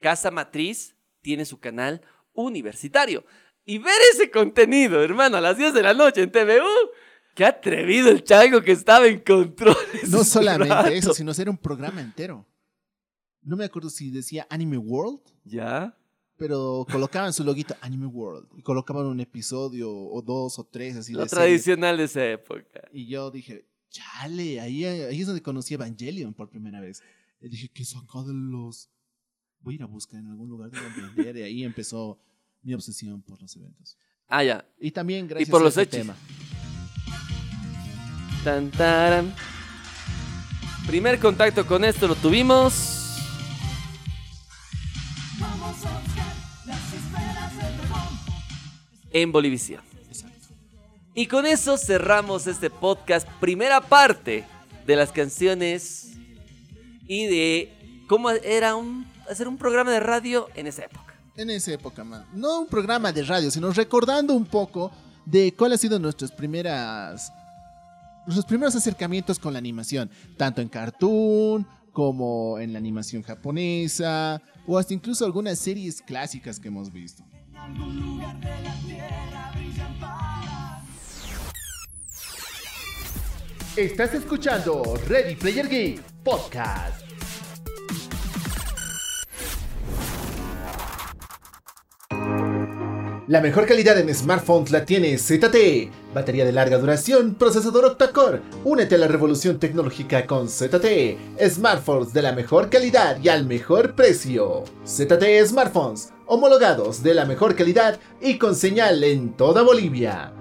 casa 0.00 0.30
matriz 0.30 0.97
tiene 1.28 1.44
su 1.44 1.60
canal 1.60 2.00
universitario. 2.32 3.22
Y 3.66 3.76
ver 3.76 4.00
ese 4.14 4.30
contenido, 4.30 5.02
hermano, 5.02 5.36
a 5.36 5.42
las 5.42 5.58
10 5.58 5.74
de 5.74 5.82
la 5.82 5.92
noche 5.92 6.22
en 6.22 6.32
TVU, 6.32 6.64
qué 7.34 7.44
atrevido 7.44 8.08
el 8.08 8.24
chango 8.24 8.62
que 8.62 8.72
estaba 8.72 9.06
en 9.06 9.20
control. 9.20 9.76
No 10.08 10.24
solamente 10.24 10.74
rato. 10.74 10.88
eso, 10.88 11.12
sino 11.12 11.32
era 11.32 11.50
un 11.50 11.58
programa 11.58 12.00
entero. 12.00 12.46
No 13.42 13.58
me 13.58 13.66
acuerdo 13.66 13.90
si 13.90 14.10
decía 14.10 14.46
Anime 14.48 14.78
World, 14.78 15.20
¿Ya? 15.44 15.94
pero 16.38 16.86
colocaban 16.90 17.34
su 17.34 17.44
loguito 17.44 17.76
Anime 17.82 18.06
World 18.06 18.48
y 18.56 18.62
colocaban 18.62 19.04
un 19.04 19.20
episodio 19.20 19.90
o 19.92 20.22
dos 20.22 20.58
o 20.58 20.64
tres 20.64 20.96
así 20.96 21.12
Lo 21.12 21.24
de 21.24 21.28
serie. 21.28 21.44
tradicional 21.44 21.98
de 21.98 22.04
esa 22.04 22.24
época. 22.24 22.88
Y 22.90 23.06
yo 23.06 23.30
dije, 23.30 23.66
chale, 23.90 24.60
ahí, 24.62 24.82
ahí 24.86 25.20
es 25.20 25.26
donde 25.26 25.42
conocí 25.42 25.74
Evangelion 25.74 26.32
por 26.32 26.48
primera 26.48 26.80
vez. 26.80 27.02
Y 27.42 27.50
dije, 27.50 27.68
¿qué 27.68 27.84
saca 27.84 28.22
de 28.26 28.32
los...? 28.32 28.88
Voy 29.68 29.74
a 29.74 29.76
ir 29.76 29.82
a 29.82 29.86
buscar 29.86 30.18
en 30.18 30.28
algún 30.28 30.48
lugar 30.48 30.70
de 30.70 30.80
vender. 30.80 31.36
Y 31.36 31.42
ahí 31.42 31.62
empezó 31.62 32.18
mi 32.62 32.72
obsesión 32.72 33.20
por 33.20 33.38
los 33.42 33.54
eventos. 33.54 33.98
Ah, 34.26 34.42
ya. 34.42 34.66
Y 34.80 34.92
también 34.92 35.28
gracias 35.28 35.50
por 35.50 35.60
a 35.60 35.64
los 35.64 35.76
este 35.76 35.98
tema. 35.98 36.16
Tan, 38.42 38.70
taran. 38.70 39.34
Primer 40.86 41.18
contacto 41.18 41.66
con 41.66 41.84
esto 41.84 42.08
lo 42.08 42.14
tuvimos. 42.14 43.18
En 49.12 49.30
Bolivisión. 49.32 49.82
Y 51.14 51.26
con 51.26 51.44
eso 51.44 51.76
cerramos 51.76 52.46
este 52.46 52.70
podcast, 52.70 53.28
primera 53.38 53.82
parte 53.82 54.46
de 54.86 54.96
las 54.96 55.12
canciones 55.12 56.14
y 57.06 57.26
de 57.26 58.06
cómo 58.08 58.30
era 58.30 58.74
un, 58.74 59.04
hacer 59.30 59.48
un 59.48 59.56
programa 59.56 59.92
de 59.92 60.00
radio 60.00 60.48
en 60.54 60.66
esa 60.66 60.84
época. 60.84 61.14
En 61.36 61.50
esa 61.50 61.72
época, 61.72 62.04
man. 62.04 62.24
No 62.32 62.60
un 62.60 62.66
programa 62.66 63.12
de 63.12 63.22
radio, 63.22 63.50
sino 63.50 63.70
recordando 63.70 64.34
un 64.34 64.44
poco 64.44 64.90
de 65.24 65.54
cuáles 65.54 65.78
han 65.78 65.82
sido 65.82 65.98
nuestras 65.98 66.32
primeras. 66.32 67.32
Nuestros 68.26 68.46
primeros 68.46 68.74
acercamientos 68.74 69.38
con 69.38 69.52
la 69.52 69.58
animación. 69.58 70.10
Tanto 70.36 70.60
en 70.60 70.68
cartoon, 70.68 71.66
como 71.92 72.58
en 72.58 72.72
la 72.72 72.78
animación 72.78 73.22
japonesa, 73.22 74.40
o 74.66 74.78
hasta 74.78 74.94
incluso 74.94 75.24
algunas 75.24 75.58
series 75.58 76.02
clásicas 76.02 76.60
que 76.60 76.68
hemos 76.68 76.92
visto. 76.92 77.24
Estás 83.76 84.14
escuchando 84.14 84.82
Ready 85.06 85.36
Player 85.36 85.68
Geek 85.68 86.02
Podcast. 86.24 87.07
La 93.28 93.42
mejor 93.42 93.66
calidad 93.66 93.98
en 93.98 94.14
smartphones 94.14 94.70
la 94.70 94.86
tiene 94.86 95.18
ZTE. 95.18 95.90
Batería 96.14 96.46
de 96.46 96.52
larga 96.52 96.78
duración, 96.78 97.34
procesador 97.34 97.84
octa-core. 97.84 98.40
Únete 98.64 98.94
a 98.94 98.98
la 98.98 99.06
revolución 99.06 99.58
tecnológica 99.58 100.26
con 100.26 100.48
ZTE. 100.48 101.18
Smartphones 101.46 102.14
de 102.14 102.22
la 102.22 102.32
mejor 102.32 102.70
calidad 102.70 103.18
y 103.22 103.28
al 103.28 103.44
mejor 103.44 103.94
precio. 103.94 104.64
ZTE 104.86 105.44
Smartphones, 105.46 106.08
homologados 106.24 107.02
de 107.02 107.12
la 107.12 107.26
mejor 107.26 107.54
calidad 107.54 108.00
y 108.18 108.38
con 108.38 108.56
señal 108.56 109.04
en 109.04 109.34
toda 109.34 109.60
Bolivia. 109.60 110.32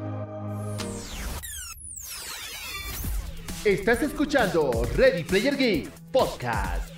Estás 3.66 4.02
escuchando 4.02 4.72
Ready 4.96 5.26
Player 5.26 5.58
Geek 5.58 5.90
Podcast. 6.14 6.97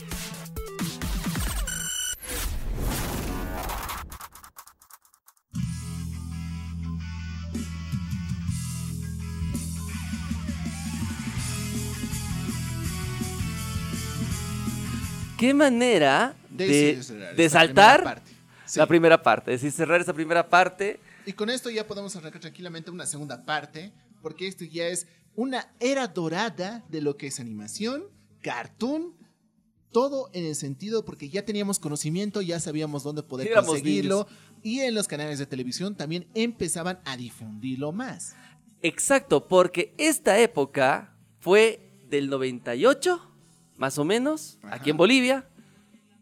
¿Qué 15.40 15.54
manera 15.54 16.36
De 16.50 17.50
saltar 17.50 18.02
primera 18.02 18.04
parte. 18.04 18.32
Sí. 18.66 18.80
la 18.80 18.86
primera 18.86 19.24
parte? 19.24 19.54
Es 19.54 19.62
decir, 19.62 19.76
cerrar 19.76 20.02
esa 20.02 20.14
primera 20.14 20.48
parte. 20.48 21.00
Y 21.26 21.34
con 21.34 21.50
esto 21.50 21.70
ya 21.70 21.88
podemos 21.88 22.16
arrancar 22.16 22.42
tranquilamente 22.42 22.92
una 22.92 23.06
segunda 23.06 23.46
parte, 23.46 23.94
porque 24.22 24.48
esto 24.48 24.66
ya 24.66 24.88
es 24.88 25.08
una 25.36 25.72
era 25.80 26.08
dorada 26.08 26.84
de 26.90 27.02
lo 27.02 27.16
que 27.16 27.28
es 27.28 27.40
animación, 27.40 28.04
cartoon, 28.42 29.16
todo 29.92 30.30
en 30.34 30.46
el 30.46 30.56
sentido 30.56 31.06
porque 31.06 31.30
ya 31.30 31.46
teníamos 31.46 31.80
conocimiento, 31.80 32.42
ya 32.42 32.60
sabíamos 32.60 33.04
dónde 33.04 33.24
poder 33.24 33.48
Éramos 33.48 33.70
conseguirlo 33.70 34.28
y 34.62 34.82
en 34.82 34.94
los 34.94 35.08
canales 35.08 35.40
de 35.40 35.46
televisión 35.46 35.96
también 35.96 36.28
empezaban 36.36 37.00
a 37.06 37.18
difundirlo 37.18 37.92
más. 37.92 38.36
Exacto, 38.82 39.48
porque 39.48 39.96
esta 39.98 40.38
época 40.40 41.18
fue 41.40 42.04
del 42.10 42.30
98, 42.30 43.29
más 43.80 43.98
o 43.98 44.06
menos, 44.06 44.60
aquí 44.64 44.90
en 44.92 44.98
Bolivia, 44.98 45.48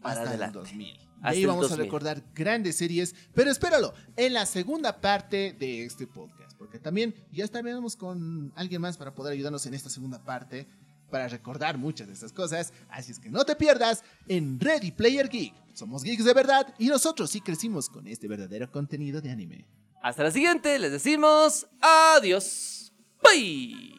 para 0.01 0.15
hasta 0.21 0.29
adelante. 0.29 0.57
el 0.59 0.63
2000. 0.63 0.97
Hasta 1.17 1.29
Ahí 1.29 1.45
vamos 1.45 1.63
2000. 1.69 1.81
a 1.81 1.83
recordar 1.83 2.23
grandes 2.35 2.75
series, 2.77 3.15
pero 3.33 3.49
espéralo, 3.49 3.93
en 4.15 4.33
la 4.33 4.45
segunda 4.45 5.01
parte 5.01 5.55
de 5.59 5.83
este 5.83 6.05
podcast, 6.05 6.55
porque 6.57 6.77
también 6.79 7.15
ya 7.31 7.43
estaremos 7.43 7.95
con 7.95 8.53
alguien 8.55 8.81
más 8.81 8.97
para 8.97 9.13
poder 9.15 9.33
ayudarnos 9.33 9.65
en 9.65 9.73
esta 9.73 9.89
segunda 9.89 10.23
parte, 10.23 10.67
para 11.09 11.27
recordar 11.27 11.77
muchas 11.77 12.07
de 12.07 12.13
estas 12.13 12.31
cosas, 12.31 12.73
así 12.89 13.11
es 13.13 13.19
que 13.19 13.29
no 13.29 13.43
te 13.45 13.55
pierdas 13.55 14.03
en 14.27 14.59
Ready 14.59 14.91
Player 14.91 15.27
Geek. 15.27 15.53
Somos 15.73 16.03
geeks 16.03 16.25
de 16.25 16.33
verdad 16.33 16.73
y 16.77 16.87
nosotros 16.87 17.31
sí 17.31 17.39
crecimos 17.41 17.89
con 17.89 18.07
este 18.07 18.27
verdadero 18.27 18.71
contenido 18.71 19.21
de 19.21 19.31
anime. 19.31 19.65
Hasta 20.03 20.23
la 20.23 20.31
siguiente, 20.31 20.77
les 20.77 20.91
decimos 20.91 21.65
adiós. 21.81 22.91
Bye. 23.23 23.95